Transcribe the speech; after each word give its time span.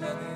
Una 0.00 0.27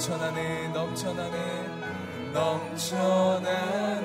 넘쳐나네 0.00 0.68
넘쳐나네 0.68 1.36
넘쳐나네. 2.32 4.00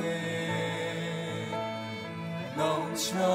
넘쳐 2.57 3.34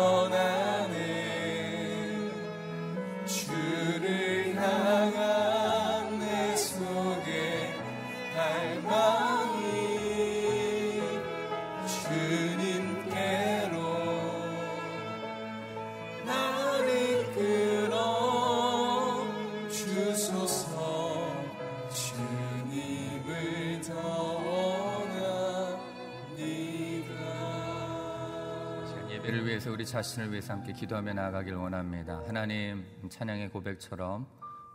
자신을 29.91 30.31
위해서 30.31 30.53
함께 30.53 30.73
기도하며 30.73 31.15
나아가길 31.15 31.55
원합니다. 31.55 32.23
하나님 32.25 32.87
찬양의 33.09 33.51
고백처럼 33.51 34.25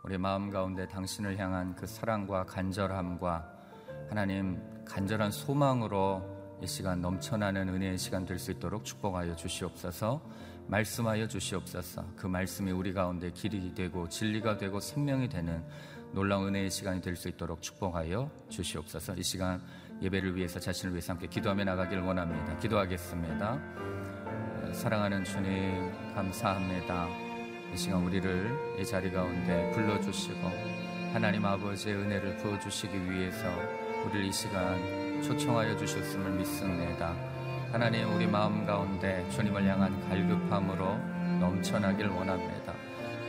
우리 0.02 0.18
마음 0.18 0.50
가운데 0.50 0.86
당신을 0.86 1.38
향한 1.38 1.74
그 1.74 1.86
사랑과 1.86 2.44
간절함과 2.44 3.50
하나님 4.10 4.60
간절한 4.84 5.30
소망으로 5.30 6.58
이 6.62 6.66
시간 6.66 7.00
넘쳐나는 7.00 7.66
은혜의 7.70 7.96
시간 7.96 8.26
될 8.26 8.38
수 8.38 8.50
있도록 8.50 8.84
축복하여 8.84 9.34
주시옵소서. 9.36 10.20
말씀하여 10.68 11.26
주시옵소서. 11.28 12.04
그 12.14 12.26
말씀이 12.26 12.70
우리 12.70 12.92
가운데 12.92 13.30
길이 13.30 13.74
되고 13.74 14.06
진리가 14.10 14.58
되고 14.58 14.80
생명이 14.80 15.30
되는 15.30 15.64
놀라운 16.12 16.48
은혜의 16.48 16.70
시간이 16.70 17.00
될 17.00 17.16
수 17.16 17.28
있도록 17.28 17.62
축복하여 17.62 18.30
주시옵소서. 18.50 19.14
이 19.14 19.22
시간 19.22 19.62
예배를 20.02 20.36
위해서 20.36 20.60
자신을 20.60 20.92
위해서 20.92 21.14
함께 21.14 21.26
기도하며 21.26 21.64
나가길 21.64 22.00
원합니다. 22.00 22.58
기도하겠습니다. 22.58 24.05
사랑하는 24.72 25.24
주님 25.24 25.92
감사합니다. 26.14 27.08
이 27.72 27.76
시간 27.76 28.02
우리를 28.02 28.76
이 28.78 28.84
자리 28.84 29.10
가운데 29.10 29.70
불러주시고 29.72 30.50
하나님 31.12 31.44
아버지의 31.44 31.96
은혜를 31.96 32.36
부어주시기 32.36 33.10
위해서 33.10 33.46
우리를 34.04 34.26
이 34.26 34.32
시간 34.32 35.22
초청하여 35.22 35.76
주셨음을 35.76 36.30
믿습니다. 36.32 37.14
하나님 37.72 38.14
우리 38.14 38.26
마음 38.26 38.64
가운데 38.64 39.28
주님을 39.30 39.66
향한 39.66 39.98
갈급함으로 40.08 40.96
넘쳐나길 41.40 42.06
원합니다. 42.08 42.72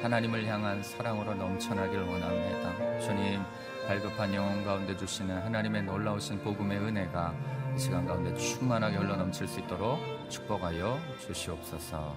하나님을 0.02 0.46
향한 0.46 0.84
사랑으로 0.84 1.34
넘쳐나길 1.34 2.00
원합니다. 2.00 3.00
주님 3.00 3.42
갈급한 3.88 4.34
영혼 4.34 4.64
가운데 4.64 4.96
주시는 4.96 5.42
하나님의 5.44 5.84
놀라우신 5.84 6.42
복음의 6.42 6.78
은혜가 6.78 7.34
이 7.76 7.80
시간 7.80 8.06
가운데 8.06 8.34
충만하게 8.36 8.98
흘러 8.98 9.16
넘칠 9.16 9.48
수 9.48 9.60
있도록 9.60 10.17
축복하여 10.30 11.00
주시옵소서. 11.20 12.16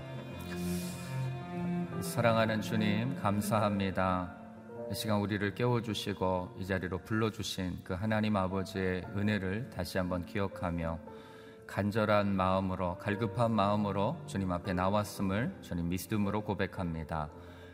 사랑하는 2.01 2.61
주님 2.61 3.17
감사합니다. 3.21 4.35
이 4.91 4.95
시간 4.95 5.21
우리를 5.21 5.55
깨워주시고 5.55 6.57
이 6.59 6.67
자리로 6.67 6.99
불러주신 6.99 7.81
그 7.85 7.95
하나님 7.95 8.37
아버지의 8.37 9.05
은혜를 9.17 9.71
다시 9.71 9.99
한번 9.99 10.25
기억하며 10.27 10.99
간절한 11.67 12.35
마음으로 12.35 12.99
갈급한 12.99 13.53
마음으로 13.53 14.21
주님 14.27 14.51
앞에 14.51 14.73
나왔음을 14.73 15.59
주님 15.61 15.89
믿음으로 15.89 16.43
고백합니다. 16.43 17.31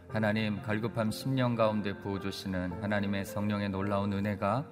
하나님 0.09 0.61
갈급함 0.61 1.11
10년 1.11 1.57
가운데 1.57 1.97
부어주시는 1.97 2.83
하나님의 2.83 3.25
성령의 3.25 3.71
놀라운 3.71 4.13
은혜가 4.13 4.67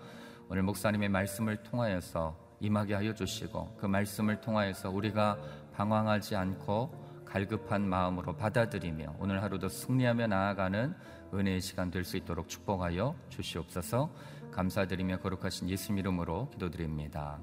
오늘 0.51 0.63
목사님의 0.63 1.09
말씀을 1.09 1.63
통하여서 1.63 2.44
임하게 2.65 2.95
하여 2.95 3.15
주시고 3.15 3.77
그 3.79 3.87
말씀을 3.87 4.41
통하여서 4.41 4.91
우리가 4.91 5.39
방황하지 5.75 6.35
않고 6.37 7.25
갈급한 7.27 7.87
마음으로 7.87 8.37
받아들이며 8.37 9.17
오늘 9.19 9.43
하루도 9.43 9.69
승리하며 9.69 10.29
나아가는 10.29 10.95
은혜의 11.35 11.61
시간 11.61 11.91
될 11.91 12.05
수 12.05 12.17
있도록 12.17 12.49
축복하여 12.49 13.15
주시옵소서 13.29 14.11
감사드리며 14.53 15.19
거룩하신 15.19 15.69
예수 15.69 15.93
이름으로 15.93 16.49
기도드립니다. 16.51 17.41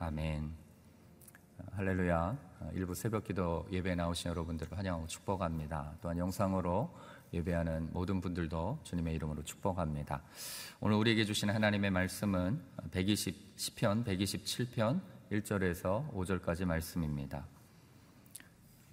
아멘. 0.00 0.52
할렐루야. 1.72 2.36
일부 2.72 2.94
새벽 2.94 3.24
기도 3.24 3.66
예배에 3.70 3.94
나오신 3.94 4.30
여러분들을 4.30 4.76
환영하고 4.76 5.06
축복합니다. 5.06 5.94
또한 6.02 6.18
영상으로 6.18 6.92
예배하는 7.32 7.90
모든 7.92 8.20
분들도 8.20 8.80
주님의 8.84 9.14
이름으로 9.14 9.42
축복합니다. 9.42 10.22
오늘 10.80 10.96
우리에게 10.96 11.24
주신 11.24 11.50
하나님의 11.50 11.90
말씀은 11.90 12.60
120 12.90 13.54
시편 13.56 14.04
127편 14.04 15.00
1절에서 15.32 16.12
5절까지 16.12 16.64
말씀입니다. 16.64 17.46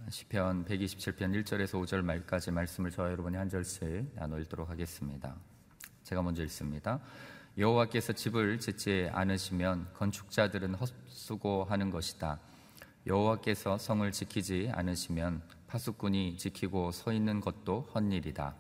시편 0.10 0.66
127편 0.66 1.44
1절에서 1.44 1.82
5절 1.84 2.02
말까지 2.04 2.52
말씀을 2.52 2.92
저와 2.92 3.10
여러분이 3.12 3.38
한 3.38 3.50
절씩 3.50 4.14
나눠 4.16 4.38
읽도록 4.40 4.70
하겠습니다. 4.70 5.36
제가 6.04 6.22
먼저 6.22 6.44
읽습니다. 6.44 7.00
여호와께서 7.58 8.14
집을 8.14 8.60
짓지 8.60 9.10
않으시면 9.14 9.94
건축자들은 9.94 10.76
헛수고하는 10.76 11.90
것이다. 11.90 12.40
여호와께서 13.08 13.78
성을 13.78 14.12
지키지 14.12 14.72
않으시면 14.74 15.44
파수꾼이 15.68 16.38
지키고 16.38 16.92
서 16.92 17.14
있는 17.14 17.40
것도 17.40 17.82
헛일이다. 17.94 18.56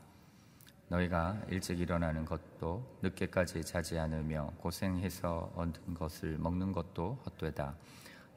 너희가 0.89 1.41
일찍 1.49 1.79
일어나는 1.79 2.25
것도 2.25 2.99
늦게까지 3.01 3.63
자지 3.63 3.97
않으며 3.97 4.53
고생해서 4.59 5.51
얻은 5.55 5.95
것을 5.95 6.37
먹는 6.37 6.73
것도 6.73 7.23
헛되다. 7.25 7.75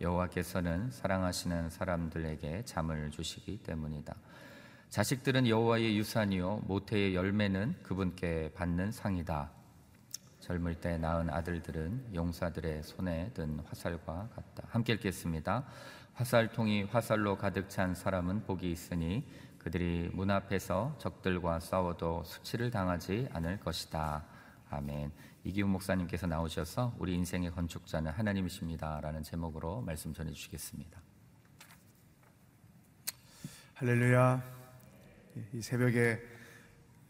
여호와께서는 0.01 0.91
사랑하시는 0.93 1.69
사람들에게 1.69 2.65
잠을 2.65 3.11
주시기 3.11 3.59
때문이다. 3.63 4.15
자식들은 4.89 5.47
여호와의 5.47 5.99
유산이요 5.99 6.63
모태의 6.69 7.15
열매는 7.15 7.83
그분께 7.83 8.53
받는 8.55 8.93
상이다. 8.93 9.51
젊을 10.41 10.77
때 10.77 10.97
낳은 10.97 11.29
아들들은 11.29 12.15
용사들의 12.15 12.83
손에 12.83 13.31
든 13.35 13.61
화살과 13.67 14.31
같다. 14.35 14.67
함께 14.71 14.95
읽겠습니다. 14.95 15.67
화살통이 16.19 16.83
화살로 16.83 17.39
가득 17.39 17.71
찬 17.71 17.95
사람은 17.95 18.43
복이 18.43 18.73
있으니 18.73 19.25
그들이 19.59 20.11
문 20.13 20.33
앞에서 20.33 20.97
적들과 20.99 21.61
싸워도 21.61 22.25
수치를 22.25 22.73
당하지 22.73 23.29
않을 23.33 23.61
것이다. 23.61 24.25
아멘. 24.69 25.13
이기훈 25.45 25.71
목사님께서 25.71 26.27
나오셔서 26.27 26.97
우리 26.99 27.15
인생의 27.15 27.53
건축자는 27.53 28.11
하나님이십니다라는 28.11 29.23
제목으로 29.23 29.81
말씀 29.83 30.13
전해 30.13 30.33
주시겠습니다. 30.33 31.01
할렐루야. 33.75 34.43
이 35.53 35.63
새벽에 35.63 36.21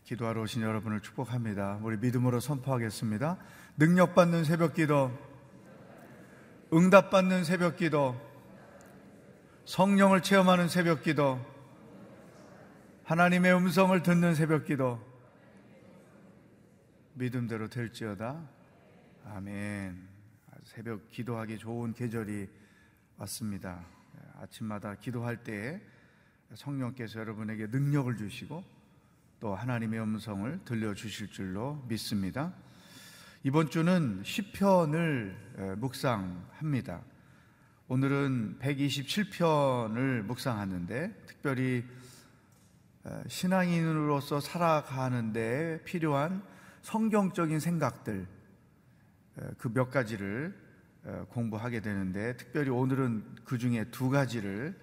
기도하러 0.05 0.43
오신 0.43 0.61
여러분을 0.61 1.01
축복합니다. 1.01 1.81
우리 1.83 1.97
믿음으로 1.97 2.41
선포하겠습니다. 2.41 3.39
능력받는 3.79 4.45
새벽 4.45 4.75
기도, 4.75 5.11
응답받는 6.75 7.45
새벽 7.45 7.77
기도, 7.79 8.28
성령을 9.69 10.23
체험하는 10.23 10.67
새벽 10.67 11.03
기도, 11.03 11.39
하나님의 13.05 13.55
음성을 13.55 14.03
듣는 14.03 14.35
새벽 14.35 14.65
기도, 14.65 14.99
믿음대로 17.13 17.69
될지어다. 17.69 18.49
아멘. 19.27 20.09
새벽 20.65 21.11
기도하기 21.11 21.59
좋은 21.59 21.93
계절이 21.93 22.49
왔습니다. 23.19 23.85
아침마다 24.41 24.95
기도할 24.95 25.45
때 25.45 25.83
성령께서 26.55 27.21
여러분에게 27.21 27.67
능력을 27.67 28.17
주시고 28.17 28.65
또 29.39 29.55
하나님의 29.55 30.01
음성을 30.01 30.65
들려주실 30.65 31.29
줄로 31.29 31.85
믿습니다. 31.89 32.55
이번 33.43 33.69
주는 33.69 34.23
시편을 34.25 35.77
묵상합니다. 35.77 37.03
오늘은 37.91 38.59
127편을 38.61 40.21
묵상하는데 40.25 41.23
특별히 41.25 41.83
신앙인으로서 43.27 44.41
살아가는데 44.41 45.81
필요한 45.87 46.43
성경적인 46.83 47.61
생각들 47.61 48.27
그 49.57 49.71
몇 49.71 49.91
가지를 49.91 50.55
공부하게 51.31 51.81
되는데 51.81 52.37
특별히 52.37 52.69
오늘은 52.69 53.25
그 53.47 53.57
중에 53.57 53.85
두 53.91 54.11
가지를 54.11 54.79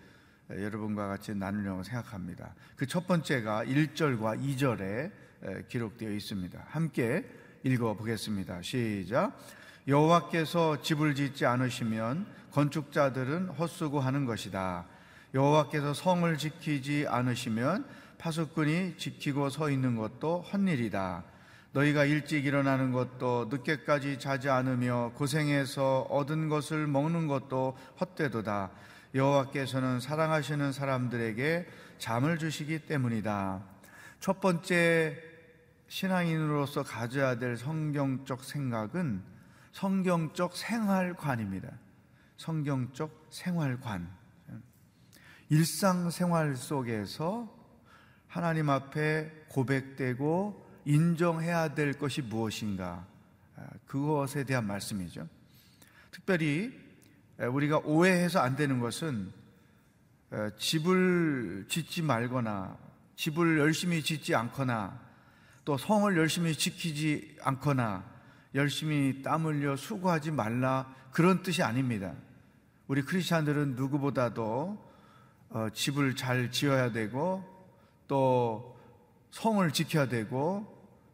여러분과 0.50 1.08
같이 1.08 1.36
나누려고 1.36 1.84
생각합니다. 1.84 2.56
그 2.76 2.88
첫 2.88 3.06
번째가 3.06 3.66
1절과 3.66 4.42
2절에 4.42 5.68
기록되어 5.68 6.10
있습니다. 6.10 6.66
함께 6.70 7.30
읽어 7.62 7.94
보겠습니다. 7.96 8.64
시작. 8.64 9.38
여호와께서 9.88 10.82
집을 10.82 11.14
짓지 11.14 11.46
않으시면 11.46 12.26
건축자들은 12.52 13.50
헛수고 13.50 14.00
하는 14.00 14.26
것이다. 14.26 14.86
여호와께서 15.36 15.94
성을 15.94 16.38
지키지 16.38 17.06
않으시면 17.08 17.86
파수꾼이 18.18 18.98
지키고 18.98 19.50
서 19.50 19.70
있는 19.70 19.96
것도 19.96 20.42
헛일이다. 20.42 21.24
너희가 21.74 22.06
일찍 22.06 22.46
일어나는 22.46 22.94
것도 22.94 23.50
늦게까지 23.52 24.18
자지 24.18 24.50
않으며 24.50 25.12
고생해서 25.16 26.08
얻은 26.10 26.50
것을 26.50 26.88
먹는 26.88 27.28
것도 27.28 27.78
헛되도다. 28.00 28.72
여호와께서는 29.14 30.00
사랑하시는 30.00 30.72
사람들에게 30.72 31.68
잠을 32.00 32.40
주시기 32.40 32.80
때문이다. 32.80 33.62
첫 34.20 34.40
번째 34.40 35.22
신앙인으로서 35.90 36.84
가져야 36.84 37.38
될 37.38 37.58
성경적 37.58 38.44
생각은 38.44 39.35
성경적 39.76 40.56
생활관입니다. 40.56 41.70
성경적 42.38 43.28
생활관. 43.30 44.10
일상생활 45.50 46.56
속에서 46.56 47.54
하나님 48.28 48.70
앞에 48.70 49.30
고백되고 49.50 50.66
인정해야 50.86 51.74
될 51.74 51.92
것이 51.92 52.22
무엇인가? 52.22 53.06
아, 53.58 53.68
그것에 53.86 54.46
대한 54.46 54.66
말씀이죠. 54.66 55.28
특별히 56.10 56.72
우리가 57.38 57.80
오해해서 57.80 58.40
안 58.40 58.56
되는 58.56 58.80
것은 58.80 59.30
어, 60.32 60.50
집을 60.58 61.66
짓지 61.68 62.02
말거나 62.02 62.78
집을 63.18 63.60
열심히 63.60 64.02
짓지 64.02 64.36
않거나 64.36 65.02
또 65.66 65.78
성을 65.78 66.16
열심히 66.16 66.54
지키지 66.54 67.40
않거나 67.42 68.15
열심히 68.56 69.22
땀 69.22 69.46
흘려 69.46 69.76
수고하지 69.76 70.32
말라 70.32 70.92
그런 71.12 71.44
뜻이 71.44 71.62
아닙니다. 71.62 72.14
우리 72.88 73.02
크리스찬들은 73.02 73.76
누구보다도 73.76 74.86
어, 75.50 75.70
집을 75.74 76.16
잘 76.16 76.52
지어야 76.52 76.92
되고 76.92 77.44
또 78.08 78.78
성을 79.32 79.70
지켜야 79.72 80.08
되고 80.08 80.74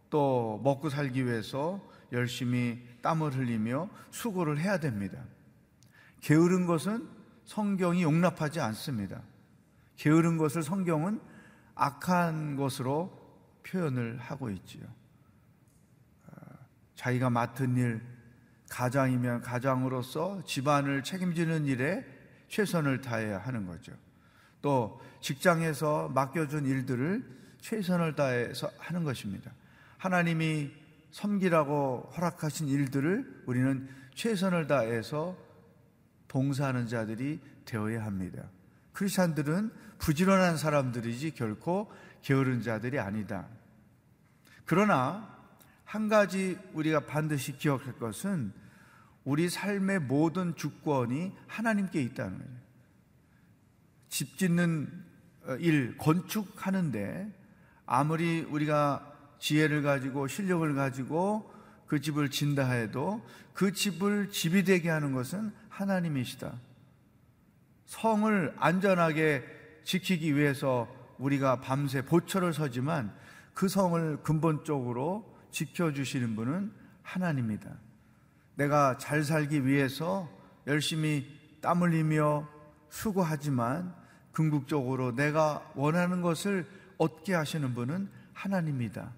또 0.09 0.61
먹고 0.63 0.89
살기 0.89 1.25
위해서 1.25 1.81
열심히 2.11 2.79
땀을 3.01 3.33
흘리며 3.33 3.89
수고를 4.11 4.59
해야 4.59 4.79
됩니다. 4.79 5.23
게으른 6.19 6.67
것은 6.67 7.07
성경이 7.45 8.03
용납하지 8.03 8.59
않습니다. 8.59 9.21
게으른 9.95 10.37
것을 10.37 10.61
성경은 10.61 11.19
악한 11.73 12.55
것으로 12.55 13.17
표현을 13.63 14.17
하고 14.19 14.49
있지요. 14.49 14.83
아, 17.01 17.03
자기가 17.03 17.31
맡은 17.31 17.75
일, 17.77 17.99
가장이면 18.69 19.41
가장으로서 19.41 20.43
집안을 20.45 21.03
책임지는 21.03 21.65
일에 21.65 22.05
최선을 22.47 23.01
다해야 23.01 23.39
하는 23.39 23.65
거죠. 23.65 23.91
또 24.61 25.01
직장에서 25.19 26.09
맡겨준 26.09 26.65
일들을 26.65 27.23
최선을 27.59 28.15
다해서 28.15 28.71
하는 28.77 29.03
것입니다. 29.03 29.51
하나님이 29.97 30.71
섬기라고 31.11 32.11
허락하신 32.15 32.67
일들을 32.67 33.43
우리는 33.47 33.89
최선을 34.13 34.67
다해서 34.67 35.35
봉사하는 36.27 36.87
자들이 36.87 37.39
되어야 37.65 38.05
합니다. 38.05 38.43
크리스찬들은 38.93 39.71
부지런한 39.97 40.57
사람들이지 40.57 41.31
결코 41.31 41.91
게으른 42.21 42.61
자들이 42.61 42.99
아니다. 42.99 43.47
그러나 44.65 45.40
한 45.91 46.07
가지 46.07 46.57
우리가 46.71 47.01
반드시 47.01 47.57
기억할 47.57 47.99
것은 47.99 48.53
우리 49.25 49.49
삶의 49.49 49.99
모든 49.99 50.55
주권이 50.55 51.33
하나님께 51.47 52.01
있다는 52.01 52.37
거예요. 52.37 52.51
집 54.07 54.37
짓는 54.37 54.89
어, 55.47 55.55
일, 55.55 55.97
건축하는데 55.97 57.29
아무리 57.85 58.39
우리가 58.39 59.05
지혜를 59.39 59.81
가지고 59.81 60.27
실력을 60.27 60.73
가지고 60.75 61.53
그 61.87 61.99
집을 61.99 62.29
진다 62.29 62.71
해도 62.71 63.21
그 63.53 63.73
집을 63.73 64.29
집이 64.29 64.63
되게 64.63 64.89
하는 64.89 65.11
것은 65.11 65.51
하나님이시다. 65.67 66.57
성을 67.87 68.55
안전하게 68.57 69.43
지키기 69.83 70.37
위해서 70.37 70.87
우리가 71.17 71.59
밤새 71.59 72.01
보초를 72.05 72.53
서지만 72.53 73.13
그 73.53 73.67
성을 73.67 74.23
근본적으로 74.23 75.30
지켜주시는 75.51 76.35
분은 76.35 76.71
하나님입니다. 77.03 77.71
내가 78.55 78.97
잘 78.97 79.23
살기 79.23 79.65
위해서 79.65 80.29
열심히 80.67 81.27
땀 81.61 81.81
흘리며 81.81 82.47
수고하지만 82.89 83.93
궁극적으로 84.31 85.15
내가 85.15 85.69
원하는 85.75 86.21
것을 86.21 86.67
얻게 86.97 87.33
하시는 87.33 87.73
분은 87.73 88.09
하나님입니다. 88.33 89.13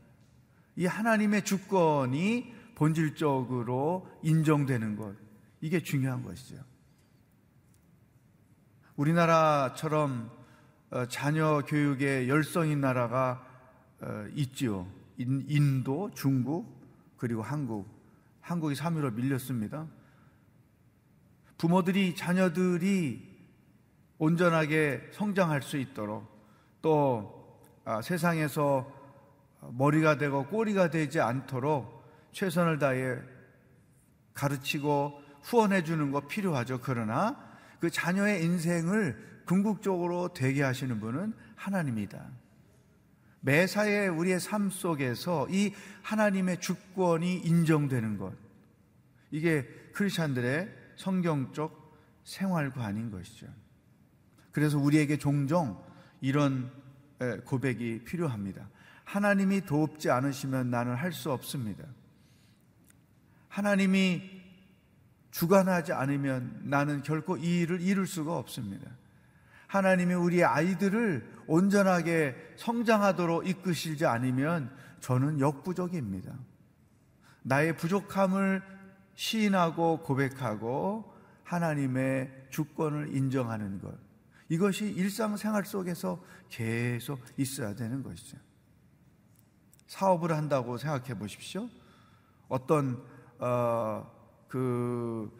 이 0.75 0.86
하나님의 0.86 1.44
주권이 1.44 2.54
본질적으로 2.75 4.10
인정되는 4.24 4.96
것, 4.96 5.16
이게 5.62 5.82
중요한 5.82 6.24
것이죠. 6.24 6.58
우리나라처럼 8.96 10.32
어, 10.92 11.08
자녀 11.08 11.63
교육에 11.66 12.28
열성인 12.28 12.82
나라가 12.82 13.44
어, 14.02 14.28
있지요. 14.36 14.88
인도, 15.17 16.10
중국, 16.13 16.82
그리고 17.17 17.41
한국. 17.41 17.88
한국이 18.41 18.75
3위로 18.75 19.13
밀렸습니다. 19.13 19.88
부모들이 21.58 22.15
자녀들이 22.15 23.32
온전하게 24.17 25.10
성장할 25.13 25.62
수 25.62 25.77
있도록 25.77 26.27
또 26.82 27.62
아, 27.86 28.01
세상에서 28.01 28.91
머리가 29.72 30.17
되고 30.17 30.46
꼬리가 30.48 30.89
되지 30.89 31.22
않도록 31.22 32.03
최선을 32.32 32.79
다해 32.79 33.17
가르치고 34.34 35.22
후원해 35.41 35.84
주는 35.84 36.12
거 36.12 36.22
필요하죠. 36.27 36.79
그러나 36.82 37.38
그 37.79 37.89
자녀의 37.89 38.43
인생을 38.43 39.43
궁극적으로 39.46 40.34
되게 40.34 40.63
하시는 40.63 41.00
분은 41.00 41.34
하나님이다. 41.55 42.43
매사에 43.46 44.08
우리의 44.08 44.40
삶 44.40 44.70
속에서 44.70 45.48
이 45.50 45.74
하나님의 46.02 46.62
주권이 46.62 47.40
인정되는 47.40 48.18
것. 48.18 48.34
이게 49.32 49.68
크리스찬들의 49.92 50.74
성경적 50.96 51.94
생활관인 52.24 53.12
것이죠. 53.12 53.48
그래서 54.54 54.80
우리에게 54.80 55.18
종종 55.18 55.78
이런 56.22 56.72
고백이 57.44 58.06
필요합니다. 58.06 58.70
하나님이 59.04 59.66
돕지 59.66 60.10
않으시면 60.10 60.70
나는 60.70 60.96
할 60.96 61.12
수 61.12 61.30
없습니다. 61.30 61.84
하나님이 63.50 64.42
주관하지 65.32 65.92
않으면 65.92 66.62
나는 66.64 67.04
결코 67.04 67.36
이 67.36 67.62
일을 67.62 67.82
이룰 67.82 68.08
수가 68.08 68.38
없습니다. 68.38 68.90
하나님이 69.74 70.13
우리 70.13 70.44
아이들을 70.44 71.27
온전하게 71.48 72.36
성장하도록 72.58 73.48
이끄시지 73.48 74.06
않으면 74.06 74.72
저는 75.00 75.39
역부족입니다. 75.39 76.32
나의 77.42 77.75
부족함을 77.75 78.62
시인하고 79.15 80.03
고백하고 80.03 81.12
하나님의 81.44 82.50
주권을 82.51 83.15
인정하는 83.15 83.82
것. 83.82 83.98
이것이 84.48 84.92
일상생활 84.92 85.65
속에서 85.65 86.24
계속 86.50 87.20
있어야 87.38 87.74
되는 87.74 88.03
것이죠. 88.03 88.38
사업을 89.88 90.34
한다고 90.34 90.77
생각해 90.77 91.18
보십시오. 91.18 91.68
어떤 92.48 93.03
어, 93.39 94.08
그, 94.48 95.32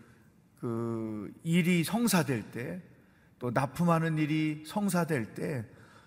그 0.59 1.31
일이 1.43 1.83
성사될 1.83 2.49
때, 2.49 2.92
또 3.43 3.51
납품하는 3.51 4.17
일이 4.19 4.63
성사될 4.65 5.33
때, 5.33 5.65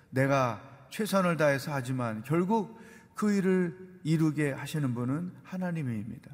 내가 0.09 0.87
최선을 0.89 1.37
다해서 1.37 1.71
하지만 1.71 2.23
결국 2.23 2.81
그 3.15 3.31
일을 3.31 3.77
이루게 4.05 4.53
하시는 4.53 4.95
분은 4.95 5.35
하나님입니다. 5.43 6.31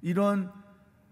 이런 0.00 0.52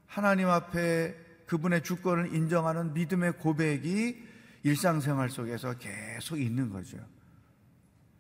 하나님 0.07 0.49
앞에 0.49 1.17
그분의 1.47 1.83
주권을 1.83 2.37
인정하는 2.37 2.95
믿음의 2.95 3.39
고백이 3.39 4.17
일상생활 4.63 5.29
속에서 5.29 5.75
계속 5.77 6.39
있는 6.39 6.71
거죠. 6.71 6.99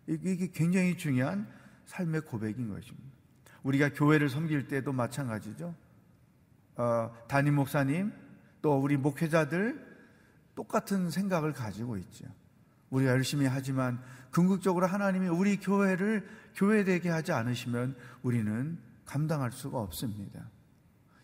이게 0.08 0.50
굉장히 0.52 0.96
중요한 0.96 1.46
삶의 1.84 2.22
고백인 2.22 2.68
것입니다. 2.68 3.08
우리가 3.62 3.92
교회를 3.92 4.28
섬길 4.28 4.66
때도 4.66 4.92
마찬가지죠. 4.92 5.72
어, 6.74 7.14
담임 7.28 7.54
목사님 7.54 8.12
또 8.60 8.76
우리 8.76 8.96
목회자들 8.96 9.85
똑같은 10.56 11.10
생각을 11.10 11.52
가지고 11.52 11.96
있죠. 11.98 12.24
우리가 12.90 13.12
열심히 13.12 13.46
하지만 13.46 14.02
궁극적으로 14.32 14.86
하나님이 14.86 15.28
우리 15.28 15.60
교회를 15.60 16.26
교회되게 16.56 17.10
하지 17.10 17.30
않으시면 17.30 17.94
우리는 18.22 18.78
감당할 19.04 19.52
수가 19.52 19.78
없습니다. 19.78 20.48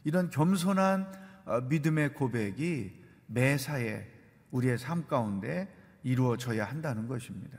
이런 0.05 0.31
겸손한 0.31 1.13
어, 1.47 1.61
믿음의 1.63 2.15
고백이 2.15 3.03
매사에 3.27 4.07
우리의 4.53 4.79
삶 4.79 5.09
가운데 5.09 5.75
이루어져야 6.05 6.65
한다는 6.65 7.09
것입니다. 7.09 7.59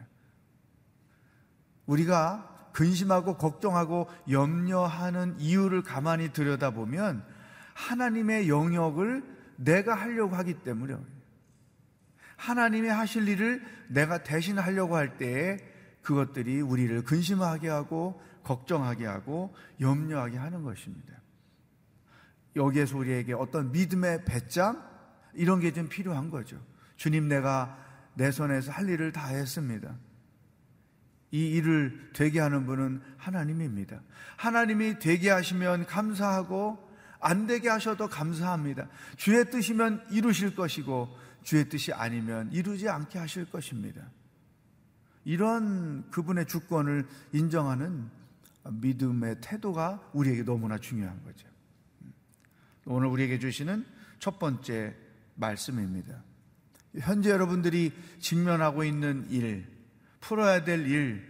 우리가 1.85 2.69
근심하고 2.71 3.37
걱정하고 3.37 4.09
염려하는 4.29 5.39
이유를 5.39 5.83
가만히 5.83 6.31
들여다보면 6.31 7.25
하나님의 7.73 8.47
영역을 8.49 9.23
내가 9.57 9.95
하려고 9.95 10.35
하기 10.35 10.63
때문에 10.63 10.95
하나님이 12.37 12.87
하실 12.89 13.27
일을 13.27 13.63
내가 13.87 14.23
대신 14.23 14.57
하려고 14.59 14.95
할 14.95 15.17
때에 15.17 15.57
그것들이 16.01 16.61
우리를 16.61 17.03
근심하게 17.03 17.69
하고 17.69 18.21
걱정하게 18.43 19.05
하고 19.05 19.55
염려하게 19.79 20.37
하는 20.37 20.63
것입니다. 20.63 21.13
여기에서 22.55 22.97
우리에게 22.97 23.33
어떤 23.33 23.71
믿음의 23.71 24.25
배짱 24.25 24.83
이런 25.33 25.59
게 25.59 25.71
좀 25.71 25.87
필요한 25.89 26.29
거죠. 26.29 26.61
주님 26.97 27.27
내가 27.27 27.77
내 28.13 28.31
손에서 28.31 28.71
할 28.71 28.87
일을 28.89 29.11
다 29.11 29.27
했습니다. 29.27 29.95
이 31.31 31.47
일을 31.47 32.11
되게 32.13 32.39
하는 32.39 32.67
분은 32.67 33.01
하나님입니다. 33.17 34.01
하나님이 34.37 34.99
되게 34.99 35.31
하시면 35.31 35.87
감사하고 35.87 36.77
안 37.19 37.47
되게 37.47 37.69
하셔도 37.69 38.07
감사합니다. 38.07 38.87
주의 39.17 39.49
뜻이면 39.49 40.05
이루실 40.11 40.55
것이고 40.55 41.09
주의 41.43 41.67
뜻이 41.67 41.93
아니면 41.93 42.51
이루지 42.51 42.89
않게 42.89 43.19
하실 43.19 43.45
것입니다. 43.45 44.09
이런 45.25 46.09
그분의 46.09 46.47
주권을 46.47 47.07
인정하는 47.31 48.09
믿음의 48.69 49.37
태도가 49.41 50.11
우리에게 50.13 50.43
너무나 50.43 50.77
중요한 50.77 51.21
거죠. 51.23 51.47
오늘 52.85 53.07
우리에게 53.07 53.39
주시는 53.39 53.85
첫 54.19 54.39
번째 54.39 54.95
말씀입니다. 55.35 56.23
현재 56.99 57.29
여러분들이 57.31 57.91
직면하고 58.19 58.83
있는 58.83 59.25
일, 59.29 59.65
풀어야 60.19 60.63
될 60.63 60.87
일, 60.87 61.25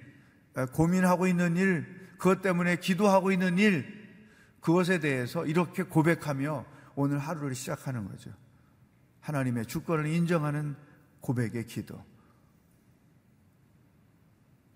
고민하고 0.73 1.27
있는 1.27 1.55
일, 1.57 1.85
그것 2.17 2.41
때문에 2.41 2.77
기도하고 2.77 3.31
있는 3.31 3.57
일, 3.57 4.03
그것에 4.59 4.99
대해서 4.99 5.45
이렇게 5.45 5.83
고백하며 5.83 6.65
오늘 6.95 7.19
하루를 7.19 7.55
시작하는 7.55 8.07
거죠. 8.07 8.31
하나님의 9.23 9.65
주권을 9.65 10.05
인정하는 10.05 10.75
고백의 11.21 11.65
기도. 11.65 12.03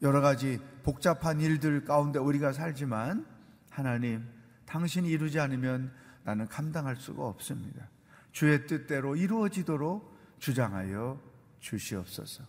여러 0.01 0.21
가지 0.21 0.59
복잡한 0.83 1.41
일들 1.41 1.83
가운데 1.83 2.17
우리가 2.17 2.53
살지만 2.53 3.25
하나님, 3.69 4.25
당신이 4.65 5.09
이루지 5.09 5.39
않으면 5.39 5.93
나는 6.23 6.47
감당할 6.47 6.95
수가 6.95 7.25
없습니다. 7.27 7.89
주의 8.31 8.65
뜻대로 8.67 9.15
이루어지도록 9.15 10.17
주장하여 10.39 11.21
주시옵소서. 11.59 12.43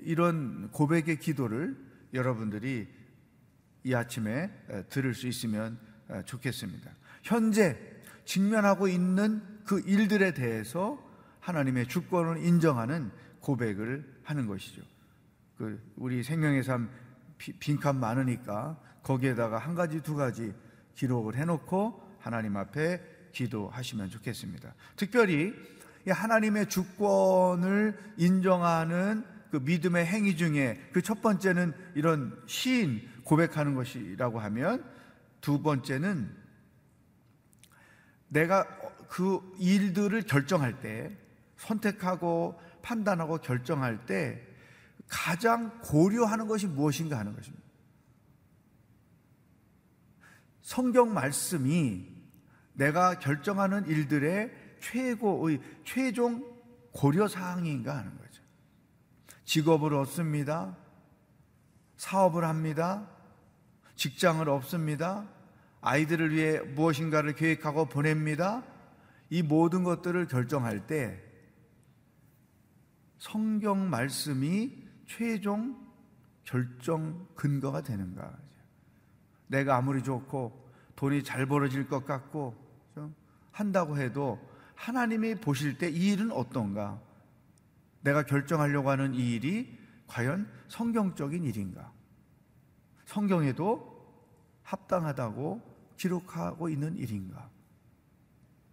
이런 0.00 0.70
고백의 0.72 1.18
기도를 1.20 1.76
여러분들이 2.12 2.86
이 3.84 3.94
아침에 3.94 4.50
들을 4.90 5.14
수 5.14 5.26
있으면 5.26 5.78
좋겠습니다. 6.26 6.90
현재 7.22 7.78
직면하고 8.26 8.88
있는 8.88 9.57
그 9.68 9.80
일들에 9.80 10.32
대해서 10.32 10.98
하나님의 11.40 11.88
주권을 11.88 12.42
인정하는 12.42 13.10
고백을 13.40 14.20
하는 14.24 14.46
것이죠. 14.46 14.80
그 15.58 15.78
우리 15.96 16.22
생명의 16.22 16.62
삶 16.62 16.88
빈칸 17.36 18.00
많으니까 18.00 18.80
거기에다가 19.02 19.58
한 19.58 19.74
가지 19.74 20.02
두 20.02 20.14
가지 20.14 20.54
기록을 20.94 21.36
해놓고 21.36 22.16
하나님 22.18 22.56
앞에 22.56 23.00
기도하시면 23.32 24.08
좋겠습니다. 24.08 24.74
특별히 24.96 25.54
하나님의 26.08 26.70
주권을 26.70 28.14
인정하는 28.16 29.22
그 29.50 29.58
믿음의 29.58 30.06
행위 30.06 30.34
중에 30.34 30.80
그 30.92 31.02
첫 31.02 31.20
번째는 31.20 31.74
이런 31.94 32.42
시인 32.46 33.06
고백하는 33.22 33.74
것이라고 33.74 34.40
하면 34.40 34.82
두 35.42 35.60
번째는 35.60 36.34
내가 38.28 38.66
그 39.08 39.40
일들을 39.58 40.22
결정할 40.22 40.80
때 40.80 41.16
선택하고 41.56 42.60
판단하고 42.82 43.38
결정할 43.38 44.06
때 44.06 44.40
가장 45.08 45.80
고려하는 45.80 46.46
것이 46.46 46.66
무엇인가 46.66 47.18
하는 47.18 47.34
것입니다. 47.34 47.64
성경 50.62 51.14
말씀이 51.14 52.06
내가 52.74 53.18
결정하는 53.18 53.86
일들의 53.86 54.52
최고의 54.80 55.60
최종 55.84 56.44
고려 56.92 57.26
사항인가 57.26 57.96
하는 57.96 58.16
거죠. 58.16 58.42
직업을 59.44 59.94
얻습니다. 59.94 60.76
사업을 61.96 62.44
합니다. 62.44 63.08
직장을 63.96 64.46
얻습니다. 64.48 65.26
아이들을 65.80 66.34
위해 66.34 66.60
무엇인가를 66.60 67.34
계획하고 67.34 67.86
보냅니다. 67.86 68.62
이 69.30 69.42
모든 69.42 69.84
것들을 69.84 70.26
결정할 70.26 70.86
때 70.86 71.22
성경 73.18 73.90
말씀이 73.90 74.84
최종 75.06 75.86
결정 76.44 77.26
근거가 77.34 77.82
되는가? 77.82 78.36
내가 79.48 79.76
아무리 79.76 80.02
좋고 80.02 80.68
돈이 80.96 81.24
잘 81.24 81.46
벌어질 81.46 81.88
것 81.88 82.04
같고 82.04 82.54
한다고 83.52 83.98
해도 83.98 84.38
하나님이 84.74 85.36
보실 85.36 85.76
때 85.78 85.88
이 85.90 86.12
일은 86.12 86.30
어떤가? 86.30 87.00
내가 88.02 88.22
결정하려고 88.24 88.90
하는 88.90 89.14
이 89.14 89.34
일이 89.34 89.76
과연 90.06 90.48
성경적인 90.68 91.44
일인가? 91.44 91.92
성경에도 93.04 93.98
합당하다고 94.62 95.60
기록하고 95.96 96.68
있는 96.68 96.96
일인가? 96.96 97.50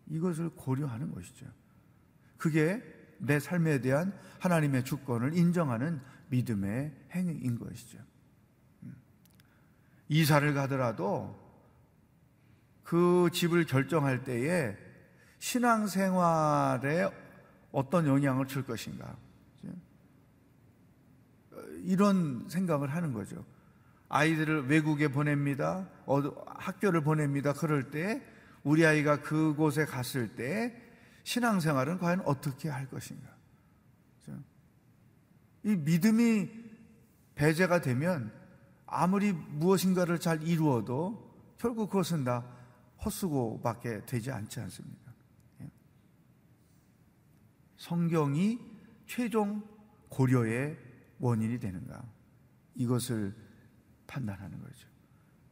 이것을 0.07 0.49
고려하는 0.49 1.11
것이죠. 1.11 1.45
그게 2.37 2.81
내 3.17 3.39
삶에 3.39 3.81
대한 3.81 4.13
하나님의 4.39 4.83
주권을 4.83 5.37
인정하는 5.37 6.01
믿음의 6.29 6.93
행위인 7.11 7.59
것이죠. 7.59 7.97
음. 8.83 8.95
이사를 10.09 10.53
가더라도 10.53 11.39
그 12.83 13.29
집을 13.33 13.65
결정할 13.65 14.23
때에 14.23 14.77
신앙생활에 15.39 17.09
어떤 17.71 18.07
영향을 18.07 18.47
줄 18.47 18.63
것인가. 18.63 19.17
이런 21.85 22.47
생각을 22.49 22.93
하는 22.93 23.13
거죠. 23.13 23.45
아이들을 24.09 24.67
외국에 24.67 25.07
보냅니다. 25.07 25.87
학교를 26.47 27.01
보냅니다. 27.01 27.53
그럴 27.53 27.91
때 27.91 28.23
우리 28.65 28.83
아이가 28.83 29.21
그곳에 29.21 29.85
갔을 29.85 30.35
때 30.35 30.75
신앙생활은 31.23 31.99
과연 31.99 32.21
어떻게 32.25 32.67
할 32.67 32.89
것인가? 32.89 33.33
이 35.63 35.75
믿음이 35.75 36.49
배제가 37.35 37.81
되면 37.81 38.31
아무리 38.85 39.33
무엇인가를 39.33 40.19
잘 40.19 40.43
이루어도 40.43 41.33
결국 41.57 41.89
그것은 41.89 42.23
다 42.23 42.45
헛수고밖에 43.03 44.05
되지 44.05 44.31
않지 44.31 44.59
않습니까? 44.59 45.11
예. 45.61 45.71
성경이 47.77 48.59
최종 49.05 49.63
고려의 50.09 50.77
원인이 51.19 51.59
되는가? 51.59 52.03
이것을 52.75 53.35
판단하는 54.05 54.59
거죠. 54.59 54.87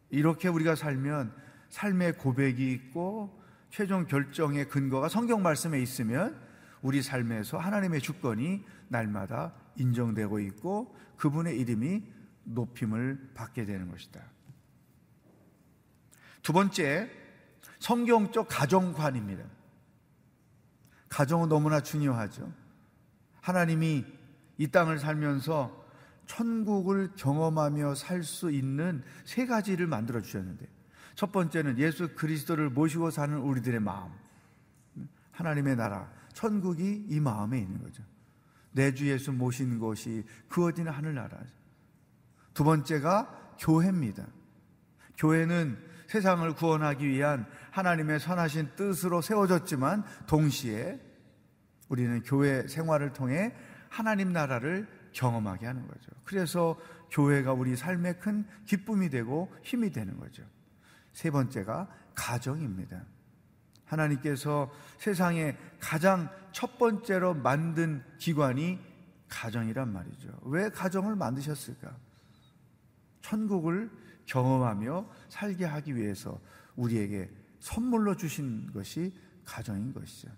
이렇게 0.09 0.47
우리가 0.47 0.75
살면 0.75 1.42
삶의 1.73 2.19
고백이 2.19 2.71
있고 2.71 3.41
최종 3.71 4.05
결정의 4.05 4.69
근거가 4.69 5.09
성경 5.09 5.41
말씀에 5.41 5.81
있으면 5.81 6.39
우리 6.83 7.01
삶에서 7.01 7.57
하나님의 7.57 7.99
주권이 7.99 8.63
날마다 8.89 9.55
인정되고 9.77 10.39
있고 10.39 10.95
그분의 11.17 11.59
이름이 11.59 12.03
높임을 12.43 13.31
받게 13.33 13.65
되는 13.65 13.89
것이다. 13.89 14.21
두 16.43 16.53
번째, 16.53 17.09
성경적 17.79 18.47
가정관입니다. 18.49 19.43
가정은 21.09 21.49
너무나 21.49 21.81
중요하죠. 21.81 22.53
하나님이 23.41 24.05
이 24.59 24.67
땅을 24.67 24.99
살면서 24.99 25.83
천국을 26.27 27.13
경험하며 27.15 27.95
살 27.95 28.21
수 28.21 28.51
있는 28.51 29.03
세 29.25 29.47
가지를 29.47 29.87
만들어 29.87 30.21
주셨는데 30.21 30.67
첫 31.15 31.31
번째는 31.31 31.77
예수 31.77 32.15
그리스도를 32.15 32.69
모시고 32.69 33.11
사는 33.11 33.37
우리들의 33.37 33.79
마음. 33.79 34.11
하나님의 35.31 35.75
나라, 35.75 36.11
천국이 36.33 37.05
이 37.09 37.19
마음에 37.19 37.59
있는 37.59 37.81
거죠. 37.81 38.03
내 38.71 38.91
주 38.93 39.07
예수 39.07 39.31
모신 39.31 39.79
곳이 39.79 40.25
그 40.49 40.65
어디나 40.65 40.91
하늘나라죠. 40.91 41.53
두 42.53 42.63
번째가 42.63 43.55
교회입니다. 43.59 44.25
교회는 45.17 45.77
세상을 46.07 46.53
구원하기 46.55 47.07
위한 47.07 47.45
하나님의 47.71 48.19
선하신 48.19 48.71
뜻으로 48.75 49.21
세워졌지만 49.21 50.03
동시에 50.27 50.99
우리는 51.89 52.21
교회 52.23 52.67
생활을 52.67 53.13
통해 53.13 53.53
하나님 53.89 54.31
나라를 54.33 54.87
경험하게 55.11 55.67
하는 55.67 55.87
거죠. 55.87 56.11
그래서 56.23 56.79
교회가 57.11 57.53
우리 57.53 57.75
삶의 57.75 58.19
큰 58.19 58.45
기쁨이 58.65 59.09
되고 59.09 59.53
힘이 59.63 59.91
되는 59.91 60.17
거죠. 60.17 60.43
세 61.13 61.31
번째가 61.31 61.87
가정입니다. 62.15 63.03
하나님께서 63.85 64.71
세상에 64.97 65.55
가장 65.79 66.29
첫 66.51 66.77
번째로 66.77 67.33
만든 67.33 68.03
기관이 68.17 68.79
가정이란 69.29 69.91
말이죠. 69.91 70.29
왜 70.43 70.69
가정을 70.69 71.15
만드셨을까? 71.15 71.95
천국을 73.21 73.89
경험하며 74.25 75.09
살게 75.29 75.65
하기 75.65 75.95
위해서 75.95 76.39
우리에게 76.75 77.29
선물로 77.59 78.15
주신 78.15 78.71
것이 78.73 79.15
가정인 79.45 79.93
것이죠. 79.93 80.29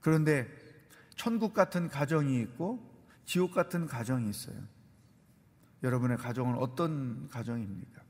그런데 0.00 0.48
천국 1.16 1.52
같은 1.52 1.88
가정이 1.88 2.40
있고 2.42 2.88
지옥 3.24 3.52
같은 3.52 3.86
가정이 3.86 4.30
있어요. 4.30 4.56
여러분의 5.82 6.16
가정은 6.16 6.56
어떤 6.56 7.28
가정입니까? 7.28 8.07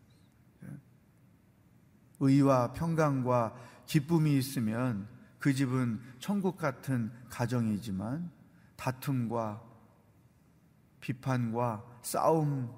예? 2.20 2.26
의와 2.26 2.72
평강과 2.72 3.54
기쁨이 3.86 4.36
있으면 4.36 5.08
그 5.38 5.54
집은 5.54 6.00
천국 6.18 6.56
같은 6.56 7.12
가정이지만 7.30 8.30
다툼과 8.76 9.62
비판과 11.00 11.84
싸움 12.02 12.70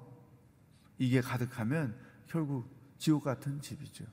이게 0.97 1.21
가득하면 1.21 1.95
결국 2.27 2.69
지옥 2.97 3.23
같은 3.23 3.59
집이죠. 3.61 4.05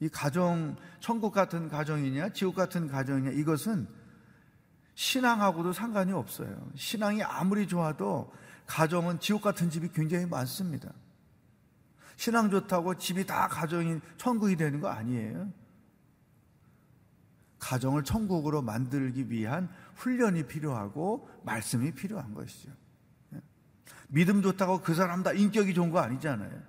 이 0.00 0.08
가정 0.08 0.76
천국 1.00 1.32
같은 1.32 1.68
가정이냐 1.68 2.30
지옥 2.30 2.54
같은 2.56 2.88
가정이냐 2.88 3.30
이것은 3.30 3.88
신앙하고도 4.94 5.72
상관이 5.72 6.12
없어요. 6.12 6.70
신앙이 6.74 7.22
아무리 7.22 7.66
좋아도 7.66 8.32
가정은 8.66 9.18
지옥 9.20 9.42
같은 9.42 9.70
집이 9.70 9.88
굉장히 9.92 10.26
많습니다. 10.26 10.92
신앙 12.22 12.50
좋다고 12.50 12.98
집이 12.98 13.26
다 13.26 13.48
가정이 13.48 13.98
천국이 14.16 14.54
되는 14.54 14.80
거 14.80 14.86
아니에요. 14.86 15.52
가정을 17.58 18.04
천국으로 18.04 18.62
만들기 18.62 19.28
위한 19.28 19.68
훈련이 19.96 20.46
필요하고 20.46 21.28
말씀이 21.42 21.90
필요한 21.90 22.32
것이죠. 22.32 22.70
예. 23.32 23.40
믿음 24.06 24.40
좋다고 24.40 24.82
그 24.82 24.94
사람 24.94 25.24
다 25.24 25.32
인격이 25.32 25.74
좋은 25.74 25.90
거 25.90 25.98
아니잖아요. 25.98 26.62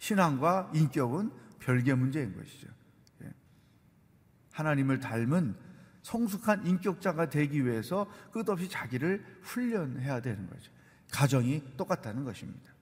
신앙과 0.00 0.72
인격은 0.74 1.30
별개 1.60 1.94
문제인 1.94 2.36
것이죠. 2.36 2.66
예. 3.22 3.32
하나님을 4.54 4.98
닮은 4.98 5.54
성숙한 6.02 6.66
인격자가 6.66 7.30
되기 7.30 7.64
위해서 7.64 8.10
끝없이 8.32 8.68
자기를 8.68 9.24
훈련해야 9.42 10.20
되는 10.20 10.50
거죠. 10.50 10.72
가정이 11.12 11.76
똑같다는 11.76 12.24
것입니다. 12.24 12.72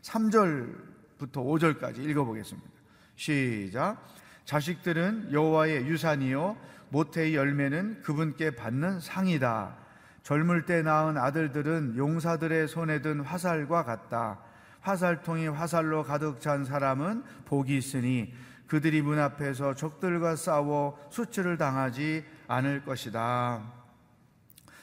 3절 0.00 0.93
부터 1.18 1.42
5절까지 1.42 1.98
읽어보겠습니다. 1.98 2.68
시작. 3.16 4.02
자식들은 4.44 5.32
여호와의 5.32 5.86
유산이요 5.86 6.56
모태의 6.90 7.34
열매는 7.34 8.02
그분께 8.02 8.52
받는 8.52 9.00
상이다. 9.00 9.76
젊을 10.22 10.64
때 10.64 10.82
낳은 10.82 11.18
아들들은 11.18 11.96
용사들의 11.96 12.68
손에 12.68 13.02
든 13.02 13.20
화살과 13.20 13.84
같다. 13.84 14.40
화살통이 14.80 15.48
화살로 15.48 16.02
가득 16.02 16.40
찬 16.40 16.64
사람은 16.64 17.24
복이 17.46 17.76
있으니 17.76 18.34
그들이 18.66 19.02
문 19.02 19.18
앞에서 19.18 19.74
적들과 19.74 20.36
싸워 20.36 20.98
수치를 21.10 21.56
당하지 21.58 22.24
않을 22.48 22.84
것이다. 22.84 23.62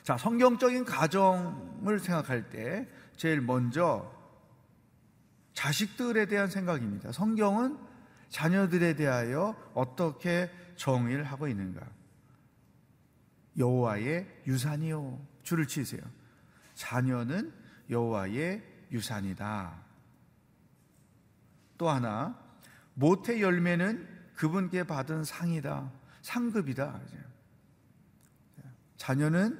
자, 0.03 0.17
성경적인 0.17 0.85
가정을 0.85 1.99
생각할 1.99 2.49
때 2.49 2.87
제일 3.15 3.41
먼저 3.41 4.11
자식들에 5.61 6.25
대한 6.25 6.47
생각입니다. 6.49 7.11
성경은 7.11 7.77
자녀들에 8.29 8.95
대하여 8.95 9.55
어떻게 9.75 10.49
정의를 10.75 11.23
하고 11.23 11.47
있는가? 11.47 11.87
여호와의 13.59 14.43
유산이요. 14.47 15.23
줄을 15.43 15.67
치세요. 15.67 16.01
자녀는 16.73 17.53
여호와의 17.91 18.63
유산이다. 18.91 19.83
또 21.77 21.89
하나 21.91 22.39
모태 22.95 23.39
열매는 23.39 24.07
그분께 24.33 24.85
받은 24.85 25.23
상이다. 25.23 25.91
상급이다. 26.23 26.99
자녀는 28.97 29.59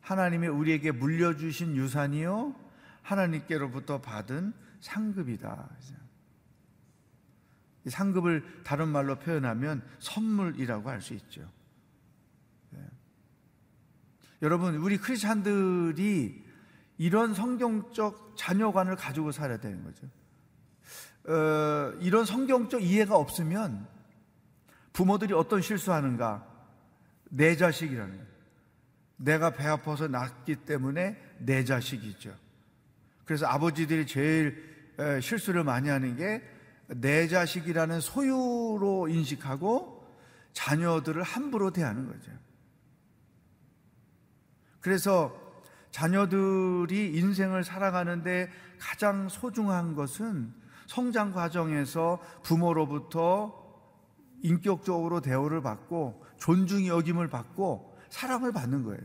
하나님의 0.00 0.48
우리에게 0.48 0.92
물려주신 0.92 1.74
유산이요. 1.74 2.54
하나님께로부터 3.02 4.00
받은 4.00 4.61
상급이다. 4.82 5.70
이 7.84 7.90
상급을 7.90 8.62
다른 8.62 8.88
말로 8.88 9.18
표현하면 9.18 9.82
선물이라고 9.98 10.88
할 10.90 11.00
수 11.00 11.14
있죠. 11.14 11.48
네. 12.70 12.80
여러분, 14.42 14.76
우리 14.76 14.98
크리스찬들이 14.98 16.44
이런 16.98 17.34
성경적 17.34 18.34
자녀관을 18.36 18.96
가지고 18.96 19.32
살아야 19.32 19.58
되는 19.58 19.82
거죠. 19.82 20.06
어, 21.24 21.96
이런 22.00 22.24
성경적 22.24 22.82
이해가 22.82 23.16
없으면 23.16 23.88
부모들이 24.92 25.32
어떤 25.32 25.62
실수하는가? 25.62 26.46
내 27.30 27.56
자식이라는 27.56 28.16
거예요. 28.16 28.32
내가 29.16 29.50
배 29.50 29.66
아파서 29.66 30.08
낳기 30.08 30.56
때문에 30.64 31.16
내 31.38 31.64
자식이죠. 31.64 32.36
그래서 33.24 33.46
아버지들이 33.46 34.06
제일 34.06 34.71
실수를 35.20 35.64
많이 35.64 35.88
하는 35.88 36.16
게 36.16 36.42
내 36.96 37.28
자식이라는 37.28 38.00
소유로 38.00 39.08
인식하고 39.08 40.06
자녀들을 40.52 41.22
함부로 41.22 41.70
대하는 41.70 42.06
거죠. 42.06 42.30
그래서 44.80 45.40
자녀들이 45.90 47.16
인생을 47.16 47.64
살아가는데 47.64 48.50
가장 48.78 49.28
소중한 49.28 49.94
것은 49.94 50.52
성장 50.86 51.32
과정에서 51.32 52.20
부모로부터 52.42 53.60
인격적으로 54.42 55.20
대우를 55.20 55.62
받고 55.62 56.24
존중이 56.38 56.88
여김을 56.88 57.28
받고 57.28 57.96
사랑을 58.10 58.52
받는 58.52 58.82
거예요. 58.82 59.00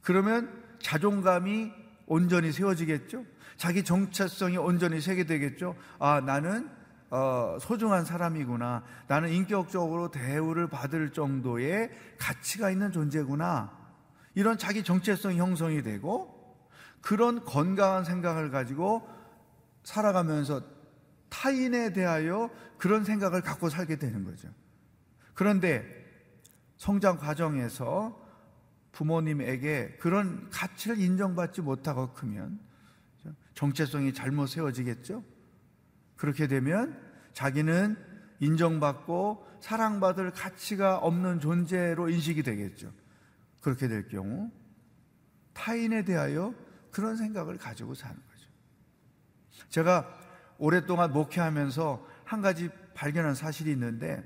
그러면 0.00 0.62
자존감이 0.80 1.72
온전히 2.06 2.52
세워지겠죠? 2.52 3.24
자기 3.62 3.84
정체성이 3.84 4.56
온전히 4.56 5.00
세게 5.00 5.22
되겠죠? 5.22 5.76
아, 6.00 6.20
나는 6.20 6.68
어, 7.10 7.58
소중한 7.60 8.04
사람이구나. 8.04 8.82
나는 9.06 9.28
인격적으로 9.28 10.10
대우를 10.10 10.66
받을 10.66 11.12
정도의 11.12 11.92
가치가 12.18 12.72
있는 12.72 12.90
존재구나. 12.90 13.70
이런 14.34 14.58
자기 14.58 14.82
정체성 14.82 15.36
형성이 15.36 15.80
되고 15.84 16.58
그런 17.00 17.44
건강한 17.44 18.04
생각을 18.04 18.50
가지고 18.50 19.08
살아가면서 19.84 20.60
타인에 21.28 21.92
대하여 21.92 22.50
그런 22.78 23.04
생각을 23.04 23.42
갖고 23.42 23.68
살게 23.68 23.94
되는 23.94 24.24
거죠. 24.24 24.48
그런데 25.34 25.84
성장 26.78 27.16
과정에서 27.16 28.20
부모님에게 28.90 29.98
그런 30.00 30.50
가치를 30.50 30.98
인정받지 30.98 31.60
못하고 31.60 32.12
크면 32.12 32.71
정체성이 33.54 34.12
잘못 34.12 34.46
세워지겠죠? 34.46 35.24
그렇게 36.16 36.46
되면 36.46 36.98
자기는 37.32 37.96
인정받고 38.40 39.46
사랑받을 39.60 40.32
가치가 40.32 40.98
없는 40.98 41.40
존재로 41.40 42.08
인식이 42.08 42.42
되겠죠. 42.42 42.92
그렇게 43.60 43.88
될 43.88 44.08
경우 44.08 44.50
타인에 45.52 46.04
대하여 46.04 46.54
그런 46.90 47.16
생각을 47.16 47.58
가지고 47.58 47.94
사는 47.94 48.16
거죠. 48.16 48.48
제가 49.68 50.08
오랫동안 50.58 51.12
목회하면서 51.12 52.06
한 52.24 52.42
가지 52.42 52.68
발견한 52.94 53.34
사실이 53.34 53.70
있는데 53.72 54.22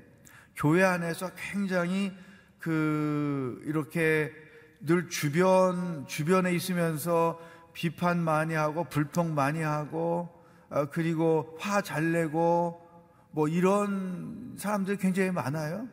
교회 0.55 0.83
안에서 0.83 1.31
굉장히 1.35 2.11
그 2.59 3.61
이렇게 3.65 4.31
늘 4.79 5.09
주변 5.09 6.05
주변에 6.07 6.53
있으면서 6.53 7.39
비판 7.77 8.19
많이 8.19 8.55
하고 8.55 8.85
불평 8.85 9.35
많이 9.35 9.61
하고 9.61 10.29
어, 10.71 10.89
그리고 10.89 11.55
화 11.59 11.79
잘 11.83 12.11
내고 12.11 12.81
뭐 13.29 13.47
이런 13.47 14.55
사람들이 14.57 14.97
굉장히 14.97 15.29
많아요. 15.29 15.87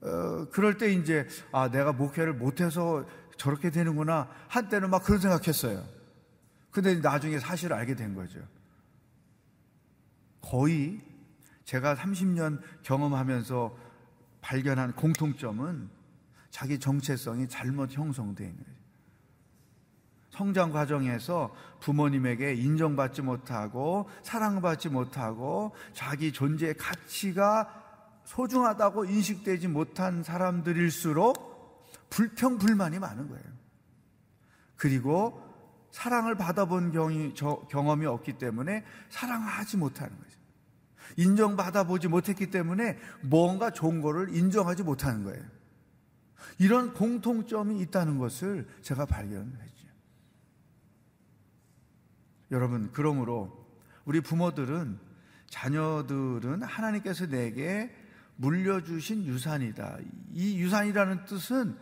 어, 0.00 0.48
그럴 0.50 0.78
때 0.78 0.92
이제 0.92 1.28
아 1.52 1.70
내가 1.70 1.92
목회를 1.92 2.34
못해서 2.34 3.06
저렇게 3.36 3.70
되는구나 3.70 4.28
한때는 4.48 4.90
막 4.90 5.04
그런 5.04 5.20
생각했어요. 5.20 5.86
근데 6.72 6.96
나중에 6.96 7.38
사실을 7.38 7.76
알게 7.76 7.94
된 7.94 8.16
거죠. 8.16 8.40
거의 10.40 11.00
제가 11.64 11.94
30년 11.94 12.60
경험하면서 12.82 13.78
발견한 14.40 14.96
공통점은 14.96 15.88
자기 16.50 16.80
정체성이 16.80 17.48
잘못 17.48 17.92
형성되어 17.92 18.44
있는 18.44 18.64
거예요. 18.64 18.77
성장 20.38 20.70
과정에서 20.70 21.52
부모님에게 21.80 22.54
인정받지 22.54 23.22
못하고 23.22 24.08
사랑받지 24.22 24.88
못하고 24.88 25.72
자기 25.92 26.32
존재의 26.32 26.74
가치가 26.74 27.68
소중하다고 28.24 29.06
인식되지 29.06 29.66
못한 29.66 30.22
사람들일수록 30.22 31.88
불평불만이 32.10 33.00
많은 33.00 33.28
거예요. 33.28 33.44
그리고 34.76 35.42
사랑을 35.90 36.36
받아본 36.36 36.92
경험이 37.68 38.06
없기 38.06 38.34
때문에 38.34 38.84
사랑하지 39.10 39.76
못하는 39.76 40.16
거죠. 40.16 40.38
인정받아보지 41.16 42.06
못했기 42.06 42.52
때문에 42.52 42.96
뭔가 43.22 43.72
좋은 43.72 44.00
거를 44.00 44.36
인정하지 44.36 44.84
못하는 44.84 45.24
거예요. 45.24 45.42
이런 46.60 46.94
공통점이 46.94 47.80
있다는 47.80 48.18
것을 48.18 48.68
제가 48.82 49.04
발견했죠. 49.04 49.77
여러분, 52.50 52.90
그러므로 52.92 53.66
우리 54.04 54.20
부모들은 54.20 54.98
자녀들은 55.48 56.62
하나님께서 56.62 57.26
내게 57.26 57.94
물려주신 58.36 59.26
유산이다. 59.26 59.98
이 60.32 60.58
유산이라는 60.60 61.24
뜻은 61.24 61.76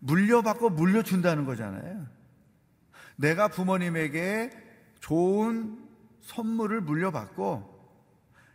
물려받고 0.00 0.70
물려준다는 0.70 1.44
거잖아요. 1.44 2.06
내가 3.16 3.48
부모님에게 3.48 4.50
좋은 5.00 5.88
선물을 6.20 6.80
물려받고 6.82 7.76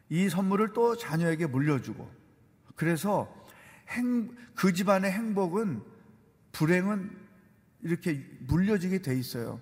이 0.09 0.29
선물을 0.29 0.73
또 0.73 0.95
자녀에게 0.95 1.47
물려주고 1.47 2.09
그래서 2.75 3.33
행, 3.89 4.35
그 4.55 4.73
집안의 4.73 5.11
행복은 5.11 5.81
불행은 6.51 7.11
이렇게 7.81 8.25
물려지게 8.41 9.01
돼 9.01 9.17
있어요. 9.17 9.59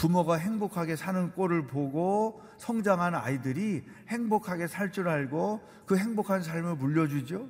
부모가 0.00 0.36
행복하게 0.36 0.96
사는 0.96 1.30
꼴을 1.32 1.66
보고 1.66 2.42
성장한 2.56 3.14
아이들이 3.14 3.84
행복하게 4.08 4.66
살 4.66 4.90
줄 4.92 5.08
알고 5.08 5.60
그 5.84 5.98
행복한 5.98 6.42
삶을 6.42 6.76
물려주죠. 6.76 7.46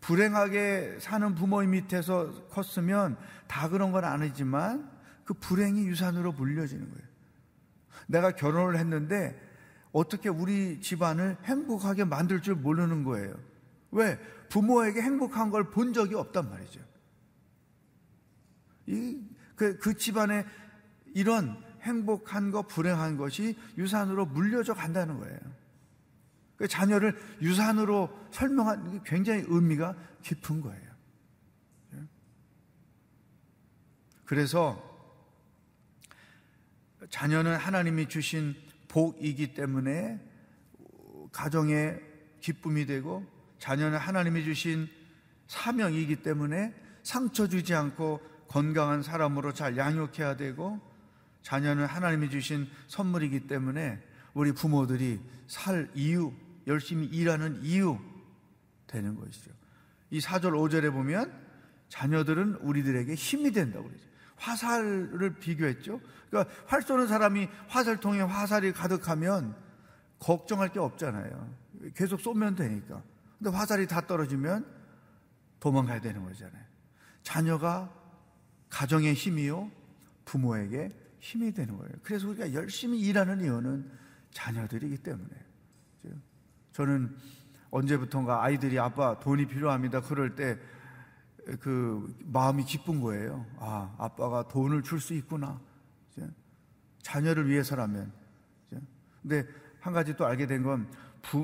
불행하게 0.00 0.96
사는 0.98 1.32
부모님 1.36 1.70
밑에서 1.70 2.48
컸으면 2.48 3.16
다 3.46 3.68
그런 3.68 3.92
건 3.92 4.02
아니지만 4.04 4.90
그 5.24 5.34
불행이 5.34 5.86
유산으로 5.86 6.32
물려지는 6.32 6.90
거예요. 6.90 7.06
내가 8.08 8.32
결혼을 8.32 8.76
했는데 8.80 9.40
어떻게 9.92 10.28
우리 10.28 10.80
집안을 10.80 11.36
행복하게 11.44 12.02
만들 12.02 12.42
줄 12.42 12.56
모르는 12.56 13.04
거예요. 13.04 13.32
왜? 13.92 14.18
부모에게 14.48 15.00
행복한 15.02 15.50
걸 15.50 15.70
본 15.70 15.92
적이 15.92 16.16
없단 16.16 16.50
말이죠. 16.50 16.80
이, 18.86 19.20
그, 19.54 19.78
그 19.78 19.94
집안에 19.94 20.44
이런 21.14 21.64
행복한 21.86 22.50
것, 22.50 22.66
불행한 22.66 23.16
것이 23.16 23.56
유산으로 23.78 24.26
물려져 24.26 24.74
간다는 24.74 25.18
거예요. 25.18 25.38
그 26.56 26.66
자녀를 26.66 27.16
유산으로 27.40 28.10
설명한 28.32 28.92
게 28.92 29.00
굉장히 29.04 29.44
의미가 29.46 29.94
깊은 30.22 30.60
거예요. 30.60 30.86
그래서 34.24 34.82
자녀는 37.10 37.56
하나님이 37.56 38.08
주신 38.08 38.56
복이기 38.88 39.54
때문에 39.54 40.20
가정의 41.30 42.00
기쁨이 42.40 42.86
되고 42.86 43.24
자녀는 43.58 43.98
하나님이 43.98 44.42
주신 44.44 44.88
사명이기 45.46 46.22
때문에 46.22 46.74
상처 47.04 47.46
주지 47.46 47.74
않고 47.74 48.20
건강한 48.48 49.02
사람으로 49.02 49.52
잘 49.52 49.76
양육해야 49.76 50.36
되고 50.36 50.80
자녀는 51.46 51.86
하나님이 51.86 52.28
주신 52.28 52.68
선물이기 52.88 53.46
때문에 53.46 54.02
우리 54.34 54.50
부모들이 54.50 55.20
살 55.46 55.88
이유, 55.94 56.32
열심히 56.66 57.06
일하는 57.06 57.62
이유 57.62 58.00
되는 58.88 59.14
것이죠. 59.14 59.52
이 60.10 60.18
4절, 60.18 60.50
5절에 60.50 60.90
보면 60.90 61.32
자녀들은 61.88 62.56
우리들에게 62.56 63.14
힘이 63.14 63.52
된다고 63.52 63.84
그러죠. 63.84 64.04
화살을 64.34 65.36
비교했죠. 65.38 66.00
그러니까 66.30 66.52
활 66.66 66.82
쏘는 66.82 67.06
사람이 67.06 67.48
화살통에 67.68 68.22
화살이 68.22 68.72
가득하면 68.72 69.54
걱정할 70.18 70.72
게 70.72 70.80
없잖아요. 70.80 71.54
계속 71.94 72.20
쏘면 72.22 72.56
되니까. 72.56 73.04
근데 73.38 73.56
화살이 73.56 73.86
다 73.86 74.04
떨어지면 74.04 74.66
도망가야 75.60 76.00
되는 76.00 76.24
거잖아요. 76.24 76.64
자녀가 77.22 77.94
가정의 78.68 79.14
힘이요, 79.14 79.70
부모에게 80.24 81.05
힘이 81.26 81.52
되는 81.52 81.76
거예요. 81.76 81.92
그래서 82.02 82.28
우리가 82.28 82.52
열심히 82.52 83.00
일하는 83.00 83.40
이유는 83.40 83.90
자녀들이기 84.30 84.98
때문에. 84.98 85.30
저는 86.72 87.16
언제부턴가 87.70 88.44
아이들이 88.44 88.78
아빠 88.78 89.18
돈이 89.18 89.46
필요합니다. 89.46 90.00
그럴 90.02 90.34
때 90.34 90.58
그 91.60 92.12
마음이 92.24 92.64
기쁜 92.64 93.00
거예요. 93.00 93.46
아, 93.58 93.94
아빠가 93.98 94.48
돈을 94.48 94.82
줄 94.82 94.98
수 95.00 95.14
있구나. 95.14 95.60
자녀를 97.02 97.48
위해서라면. 97.48 98.12
근데 99.22 99.46
한 99.78 99.92
가지 99.92 100.16
또 100.16 100.26
알게 100.26 100.46
된 100.48 100.64
건 100.64 100.88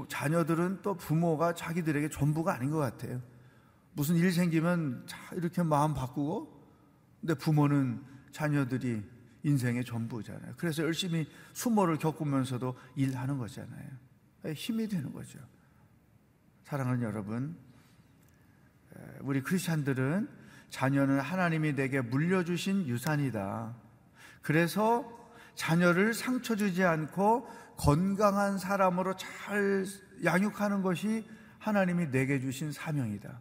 자녀들은 0.08 0.82
또 0.82 0.94
부모가 0.96 1.54
자기들에게 1.54 2.08
전부가 2.08 2.54
아닌 2.54 2.70
것 2.72 2.78
같아요. 2.78 3.20
무슨 3.92 4.16
일 4.16 4.32
생기면 4.32 5.06
이렇게 5.34 5.62
마음 5.62 5.94
바꾸고 5.94 6.50
근데 7.20 7.34
부모는 7.34 8.02
자녀들이 8.32 9.04
인생의 9.44 9.84
전부잖아요. 9.84 10.54
그래서 10.56 10.82
열심히 10.82 11.28
수모를 11.52 11.98
겪으면서도 11.98 12.76
일하는 12.96 13.38
거잖아요. 13.38 13.88
힘이 14.54 14.88
되는 14.88 15.12
거죠. 15.12 15.38
사랑하는 16.64 17.02
여러분, 17.02 17.56
우리 19.20 19.42
크리스찬들은 19.42 20.28
자녀는 20.70 21.20
하나님이 21.20 21.74
내게 21.74 22.00
물려주신 22.00 22.86
유산이다. 22.86 23.74
그래서 24.42 25.30
자녀를 25.54 26.14
상처 26.14 26.56
주지 26.56 26.82
않고 26.82 27.46
건강한 27.76 28.58
사람으로 28.58 29.16
잘 29.16 29.84
양육하는 30.24 30.82
것이 30.82 31.28
하나님이 31.58 32.10
내게 32.10 32.40
주신 32.40 32.72
사명이다. 32.72 33.40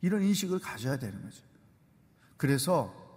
이런 0.00 0.22
인식을 0.22 0.60
가져야 0.60 0.96
되는 0.96 1.20
거죠. 1.22 1.42
그래서 2.36 3.07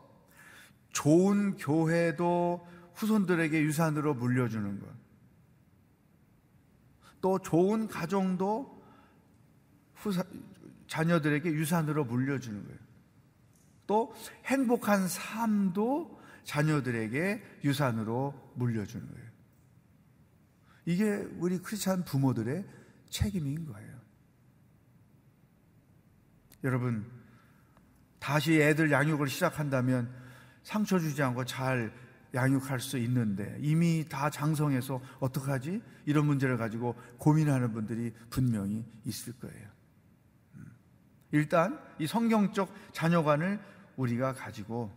좋은 0.91 1.57
교회도 1.57 2.67
후손들에게 2.95 3.61
유산으로 3.61 4.13
물려주는 4.13 4.79
것. 4.79 4.87
또 7.21 7.39
좋은 7.39 7.87
가정도 7.87 8.81
후사, 9.93 10.23
자녀들에게 10.87 11.51
유산으로 11.51 12.05
물려주는 12.05 12.63
거예요. 12.63 12.79
또 13.87 14.13
행복한 14.45 15.07
삶도 15.07 16.19
자녀들에게 16.43 17.59
유산으로 17.63 18.53
물려주는 18.55 19.07
거예요. 19.07 19.31
이게 20.85 21.05
우리 21.37 21.59
크리스찬 21.59 22.03
부모들의 22.03 22.65
책임인 23.09 23.65
거예요. 23.67 24.01
여러분, 26.63 27.09
다시 28.19 28.59
애들 28.59 28.91
양육을 28.91 29.27
시작한다면 29.27 30.20
상처 30.63 30.99
주지 30.99 31.21
않고 31.23 31.45
잘 31.45 31.93
양육할 32.33 32.79
수 32.79 32.97
있는데 32.97 33.57
이미 33.59 34.05
다 34.07 34.29
장성해서 34.29 35.01
어떡하지? 35.19 35.81
이런 36.05 36.25
문제를 36.25 36.57
가지고 36.57 36.95
고민하는 37.17 37.73
분들이 37.73 38.13
분명히 38.29 38.85
있을 39.05 39.33
거예요. 39.33 39.67
음. 40.55 40.65
일단 41.31 41.79
이 41.99 42.07
성경적 42.07 42.73
자녀관을 42.93 43.59
우리가 43.97 44.33
가지고 44.33 44.91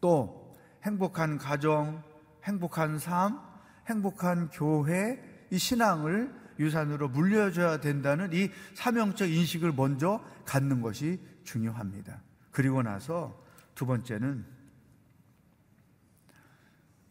또 0.00 0.56
행복한 0.84 1.38
가정, 1.38 2.02
행복한 2.44 2.98
삶, 2.98 3.40
행복한 3.86 4.48
교회, 4.50 5.20
이 5.50 5.58
신앙을 5.58 6.32
유산으로 6.58 7.08
물려줘야 7.08 7.80
된다는 7.80 8.32
이 8.32 8.50
사명적 8.74 9.30
인식을 9.30 9.72
먼저 9.72 10.24
갖는 10.44 10.80
것이 10.80 11.20
중요합니다. 11.44 12.22
그리고 12.50 12.82
나서 12.82 13.44
두 13.76 13.84
번째는 13.84 14.44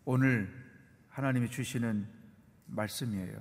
오늘 0.04 0.52
하나님이 1.10 1.50
주시는 1.50 2.08
말씀이에요. 2.66 3.38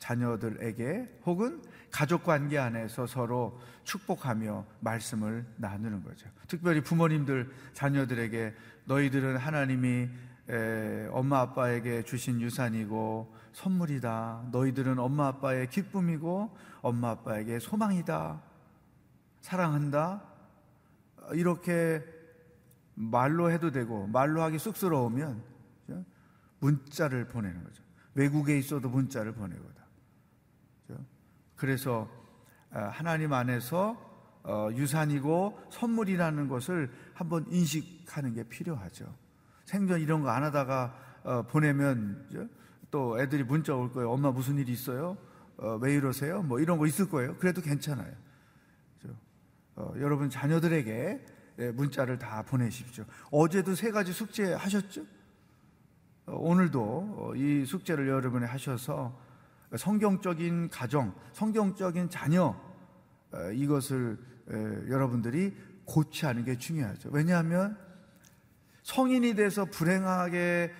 자녀들에게 0.00 1.20
혹은 1.24 1.62
가족 1.92 2.24
관계 2.24 2.58
안에서 2.58 3.06
서로 3.06 3.60
축복하며 3.84 4.66
말씀을 4.80 5.46
나누는 5.58 6.02
거죠. 6.02 6.28
특별히 6.48 6.80
부모님들 6.80 7.52
자녀들에게 7.72 8.54
너희들은 8.86 9.36
하나님이 9.36 10.08
엄마 11.12 11.38
아빠에게 11.42 12.02
주신 12.02 12.40
유산이고 12.40 13.32
선물이다. 13.52 14.48
너희들은 14.50 14.98
엄마 14.98 15.28
아빠의 15.28 15.70
기쁨이고 15.70 16.56
엄마 16.82 17.10
아빠에게 17.10 17.60
소망이다. 17.60 18.42
사랑한다. 19.40 20.35
이렇게 21.34 22.04
말로 22.94 23.50
해도 23.50 23.70
되고 23.70 24.06
말로 24.06 24.42
하기 24.42 24.58
쑥스러우면 24.58 25.42
문자를 26.60 27.28
보내는 27.28 27.62
거죠. 27.64 27.82
외국에 28.14 28.58
있어도 28.58 28.88
문자를 28.88 29.32
보내거든. 29.32 29.76
그래서 31.54 32.08
아, 32.70 32.84
하나님 32.88 33.32
안에서 33.32 33.96
어, 34.42 34.68
유산이고 34.72 35.58
선물이라는 35.70 36.48
것을 36.48 36.90
한번 37.14 37.46
인식하는 37.50 38.34
게 38.34 38.44
필요하죠. 38.44 39.12
생전 39.64 40.00
이런 40.00 40.22
거 40.22 40.28
안 40.30 40.44
하다가 40.44 40.94
어, 41.24 41.42
보내면 41.42 42.28
또 42.90 43.20
애들이 43.20 43.42
문자 43.42 43.74
올 43.74 43.90
거예요. 43.92 44.12
엄마 44.12 44.30
무슨 44.30 44.58
일 44.58 44.68
있어요? 44.68 45.16
어, 45.56 45.78
왜 45.80 45.94
이러세요? 45.94 46.42
뭐 46.42 46.60
이런 46.60 46.78
거 46.78 46.86
있을 46.86 47.08
거예요. 47.08 47.36
그래도 47.38 47.60
괜찮아요. 47.60 48.12
어, 49.76 49.92
여러분 49.98 50.30
자녀들에게 50.30 51.24
예, 51.58 51.70
문자를 51.70 52.18
다 52.18 52.42
보내십시오. 52.42 53.04
어제도 53.30 53.74
세 53.74 53.90
가지 53.90 54.12
숙제 54.12 54.54
하셨죠? 54.54 55.02
어, 56.26 56.34
오늘도 56.34 56.80
어, 56.82 57.34
이 57.36 57.64
숙제를 57.64 58.08
여러분이 58.08 58.46
하셔서 58.46 59.18
성경적인 59.76 60.70
가정, 60.70 61.14
성경적인 61.32 62.08
자녀 62.08 62.54
이것을 63.52 64.16
여러분들이 64.88 65.54
고치하는 65.84 66.44
게 66.44 66.56
중요하죠. 66.56 67.10
왜냐하면 67.12 67.76
성인이 68.84 69.34
돼서 69.34 69.64
불행하게 69.64 70.72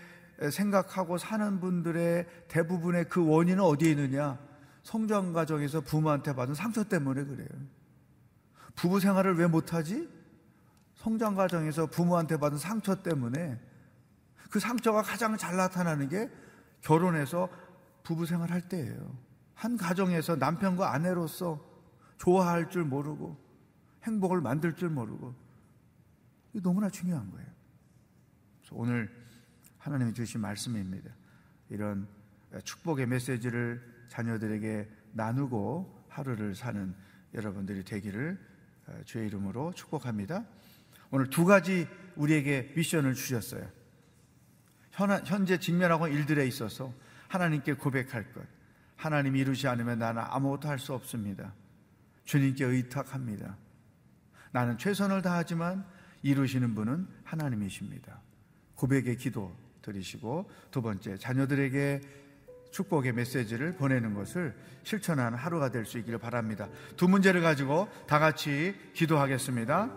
생각하고 0.53 1.19
사는 1.19 1.59
분들의 1.59 2.27
대부분의 2.47 3.07
그 3.09 3.27
원인은 3.27 3.61
어디에 3.65 3.91
있느냐? 3.91 4.39
성장 4.85 5.33
과정에서 5.33 5.81
부모한테 5.81 6.33
받은 6.37 6.55
상처 6.55 6.85
때문에 6.85 7.25
그래요. 7.25 7.49
부부 8.77 9.01
생활을 9.01 9.37
왜 9.37 9.47
못하지? 9.47 10.09
성장 10.95 11.35
과정에서 11.35 11.87
부모한테 11.87 12.37
받은 12.37 12.59
상처 12.59 13.03
때문에 13.03 13.59
그 14.51 14.61
상처가 14.61 15.03
가장 15.03 15.37
잘 15.37 15.57
나타나는 15.57 16.09
게 16.09 16.31
결혼해서 16.83 17.49
부부 18.03 18.27
생활할 18.27 18.69
때예요. 18.69 19.19
한 19.55 19.77
가정에서 19.77 20.37
남편과 20.37 20.93
아내로서 20.93 21.65
좋아할 22.19 22.71
줄 22.71 22.85
모르고 22.85 23.37
행복을 24.05 24.41
만들 24.41 24.75
줄 24.75 24.91
모르고 24.91 25.35
이 26.53 26.61
너무나 26.63 26.89
중요한 26.89 27.31
거예요. 27.31 27.47
오늘 28.73 29.11
하나님이 29.79 30.13
주신 30.13 30.41
말씀입니다. 30.41 31.11
이런 31.71 32.07
축복의 32.65 33.07
메시지를 33.07 33.83
자녀들에게 34.09 34.89
나누고 35.13 36.07
하루를 36.09 36.55
사는 36.55 36.95
여러분들이 37.35 37.85
되기를 37.85 38.39
어, 38.39 38.56
주의 39.05 39.27
이름으로 39.27 39.73
축복합니다. 39.75 40.45
오늘 41.11 41.31
두 41.31 41.45
가지 41.45 41.87
우리에게 42.17 42.73
미션을 42.77 43.15
주셨어요. 43.15 43.69
현재 44.91 45.59
직면하고 45.59 46.09
일들에 46.09 46.47
있어서 46.47 46.93
하나님께 47.29 47.75
고백할 47.75 48.33
것. 48.33 48.43
하나님이 48.97 49.41
이루지 49.41 49.69
않으면 49.69 49.99
나는 49.99 50.23
아무것도 50.25 50.69
할 50.69 50.79
수 50.79 50.95
없습니다. 50.95 51.53
주님께 52.25 52.65
의탁합니다. 52.65 53.57
나는 54.53 54.79
최선을 54.79 55.23
다하지만 55.23 55.85
이루시는 56.23 56.75
분은 56.75 57.07
하나님이십니다. 57.25 58.21
고백의 58.75 59.17
기도 59.17 59.55
드리시고 59.83 60.51
두 60.71 60.83
번째 60.83 61.17
자녀들에게 61.19 62.01
축복의 62.77 63.13
메시지를 63.15 63.75
보내는 63.75 64.13
것을 64.13 64.55
실천하는 64.83 65.39
하루가 65.39 65.71
될 65.71 65.87
수 65.87 65.99
있기를 65.99 66.19
바랍니다. 66.19 66.69
두 66.97 67.09
문제를 67.09 67.41
가지고 67.41 67.89
다 68.07 68.19
같이 68.19 68.75
기도하겠습니다. 68.93 69.89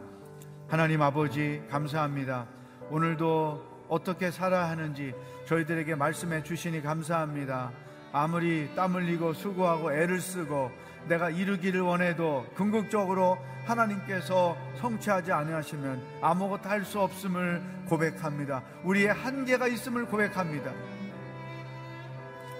하나님 0.69 1.01
아버지 1.01 1.61
감사합니다. 1.69 2.47
오늘도 2.89 3.87
어떻게 3.89 4.31
살아야 4.31 4.69
하는지 4.69 5.13
저희들에게 5.45 5.95
말씀해 5.95 6.43
주시니 6.43 6.81
감사합니다. 6.81 7.71
아무리 8.13 8.69
땀 8.75 8.93
흘리고 8.95 9.33
수고하고 9.33 9.91
애를 9.91 10.21
쓰고 10.21 10.71
내가 11.07 11.29
이루기를 11.29 11.81
원해도 11.81 12.45
궁극적으로 12.55 13.37
하나님께서 13.65 14.55
성취하지 14.79 15.31
않으시면 15.31 16.01
아무것도 16.21 16.69
할 16.69 16.85
수 16.85 17.01
없음을 17.01 17.61
고백합니다. 17.89 18.63
우리의 18.83 19.07
한계가 19.11 19.67
있음을 19.67 20.05
고백합니다. 20.05 20.71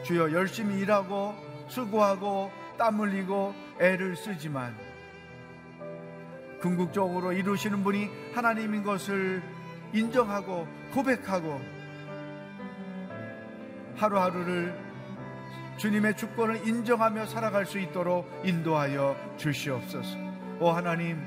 주여 0.04 0.32
열심히 0.32 0.80
일하고 0.80 1.36
수고하고 1.68 2.52
땀 2.78 3.00
흘리고 3.00 3.54
애를 3.80 4.16
쓰지만 4.16 4.76
궁극적으로 6.62 7.32
이루시는 7.32 7.84
분이 7.84 8.10
하나님인 8.34 8.84
것을 8.84 9.42
인정하고 9.94 10.68
고백하고 10.94 11.62
하루하루를 13.96 14.90
주님의 15.78 16.18
주권을 16.18 16.68
인정하며 16.68 17.26
살아갈 17.26 17.66
수 17.66 17.80
있도록 17.80 18.30
인도하여 18.44 19.16
주시옵소서. 19.38 20.18
오 20.60 20.70
하나님, 20.72 21.18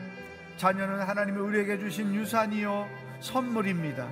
자녀는 0.58 1.00
하나님이 1.00 1.38
우리에게 1.38 1.78
주신 1.78 2.14
유산이요 2.14 2.86
선물입니다. 3.20 4.06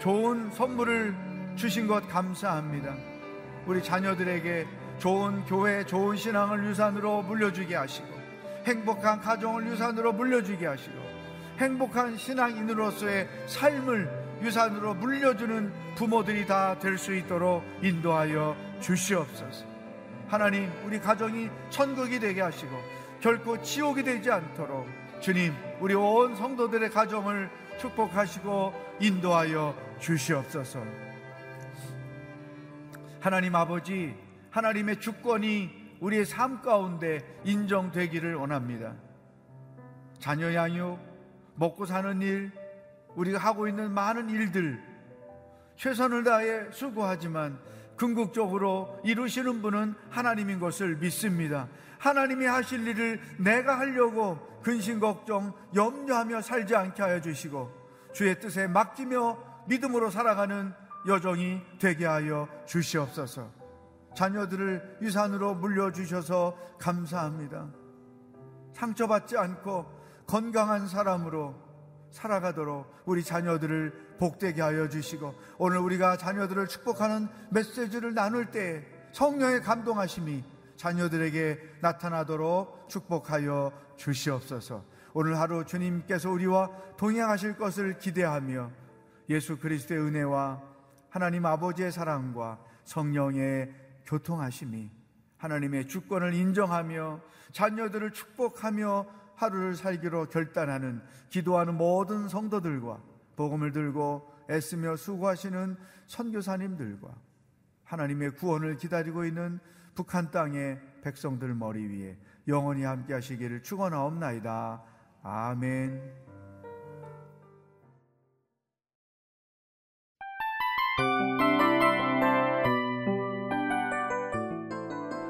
좋은 0.00 0.50
선물을 0.50 1.14
주신 1.56 1.86
것 1.86 2.06
감사합니다. 2.08 2.94
우리 3.66 3.82
자녀들에게 3.82 4.66
좋은 4.98 5.44
교회, 5.44 5.84
좋은 5.84 6.16
신앙을 6.16 6.64
유산으로 6.66 7.22
물려주게 7.22 7.74
하시고 7.74 8.06
행복한 8.66 9.20
가정을 9.20 9.66
유산으로 9.66 10.12
물려주게 10.12 10.66
하시고 10.66 10.94
행복한 11.58 12.16
신앙인으로서의 12.16 13.28
삶을 13.46 14.24
유산으로 14.42 14.94
물려주는 14.94 15.72
부모들이 15.94 16.46
다 16.46 16.76
될 16.80 16.98
수 16.98 17.14
있도록 17.14 17.62
인도하여 17.82 18.56
주시옵소서. 18.80 19.64
하나님, 20.28 20.70
우리 20.84 20.98
가정이 20.98 21.48
천국이 21.70 22.18
되게 22.18 22.40
하시고 22.40 22.70
결코 23.20 23.60
지옥이 23.62 24.02
되지 24.02 24.30
않도록 24.30 24.86
주님, 25.20 25.54
우리 25.80 25.94
온 25.94 26.34
성도들의 26.34 26.90
가정을 26.90 27.48
축복하시고 27.78 28.74
인도하여 29.00 29.74
주시옵소서. 30.00 31.03
하나님 33.24 33.54
아버지, 33.54 34.14
하나님의 34.50 35.00
주권이 35.00 35.96
우리의 36.00 36.26
삶 36.26 36.60
가운데 36.60 37.20
인정되기를 37.44 38.34
원합니다. 38.34 38.92
자녀 40.18 40.52
양육, 40.52 40.98
먹고 41.54 41.86
사는 41.86 42.20
일, 42.20 42.52
우리가 43.14 43.38
하고 43.38 43.66
있는 43.66 43.92
많은 43.92 44.28
일들 44.28 44.78
최선을 45.76 46.24
다해 46.24 46.70
수고하지만 46.70 47.58
궁극적으로 47.96 49.00
이루시는 49.04 49.62
분은 49.62 49.94
하나님인 50.10 50.60
것을 50.60 50.96
믿습니다. 50.96 51.68
하나님이 51.96 52.44
하실 52.44 52.86
일을 52.86 53.22
내가 53.38 53.78
하려고 53.78 54.60
근심 54.62 55.00
걱정 55.00 55.54
염려하며 55.74 56.42
살지 56.42 56.76
않게 56.76 57.02
하여 57.02 57.22
주시고 57.22 57.72
주의 58.12 58.38
뜻에 58.38 58.66
맡기며 58.66 59.64
믿음으로 59.66 60.10
살아가는 60.10 60.83
여정이 61.06 61.60
되게 61.78 62.06
하여 62.06 62.48
주시옵소서. 62.66 63.50
자녀들을 64.14 64.98
유산으로 65.02 65.54
물려주셔서 65.54 66.56
감사합니다. 66.78 67.68
상처받지 68.74 69.36
않고 69.36 69.86
건강한 70.26 70.88
사람으로 70.88 71.54
살아가도록 72.10 72.86
우리 73.06 73.24
자녀들을 73.24 74.16
복되게 74.18 74.62
하여 74.62 74.88
주시고 74.88 75.34
오늘 75.58 75.78
우리가 75.78 76.16
자녀들을 76.16 76.68
축복하는 76.68 77.28
메시지를 77.50 78.14
나눌 78.14 78.50
때 78.50 78.86
성령의 79.12 79.62
감동하심이 79.62 80.44
자녀들에게 80.76 81.78
나타나도록 81.80 82.88
축복하여 82.88 83.72
주시옵소서. 83.96 84.84
오늘 85.12 85.38
하루 85.38 85.64
주님께서 85.64 86.30
우리와 86.30 86.70
동행하실 86.96 87.56
것을 87.56 87.98
기대하며 87.98 88.70
예수 89.30 89.58
그리스도의 89.58 90.00
은혜와 90.00 90.73
하나님 91.14 91.46
아버지의 91.46 91.92
사랑과 91.92 92.58
성령의 92.82 93.72
교통하심이 94.04 94.90
하나님의 95.36 95.86
주권을 95.86 96.34
인정하며 96.34 97.20
자녀들을 97.52 98.10
축복하며 98.10 99.06
하루를 99.36 99.76
살기로 99.76 100.28
결단하는 100.30 101.00
기도하는 101.30 101.76
모든 101.76 102.28
성도들과 102.28 103.00
복음을 103.36 103.70
들고 103.70 104.28
애쓰며 104.50 104.96
수고하시는 104.96 105.76
선교사님들과 106.08 107.14
하나님의 107.84 108.32
구원을 108.32 108.76
기다리고 108.76 109.24
있는 109.24 109.60
북한 109.94 110.32
땅의 110.32 110.80
백성들 111.02 111.54
머리 111.54 111.86
위에 111.86 112.18
영원히 112.48 112.82
함께 112.82 113.14
하시기를 113.14 113.62
축원하옵나이다. 113.62 114.82
아멘. 115.22 116.33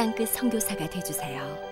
땅끝 0.00 0.30
선교사가 0.30 0.88
되주세요 0.88 1.69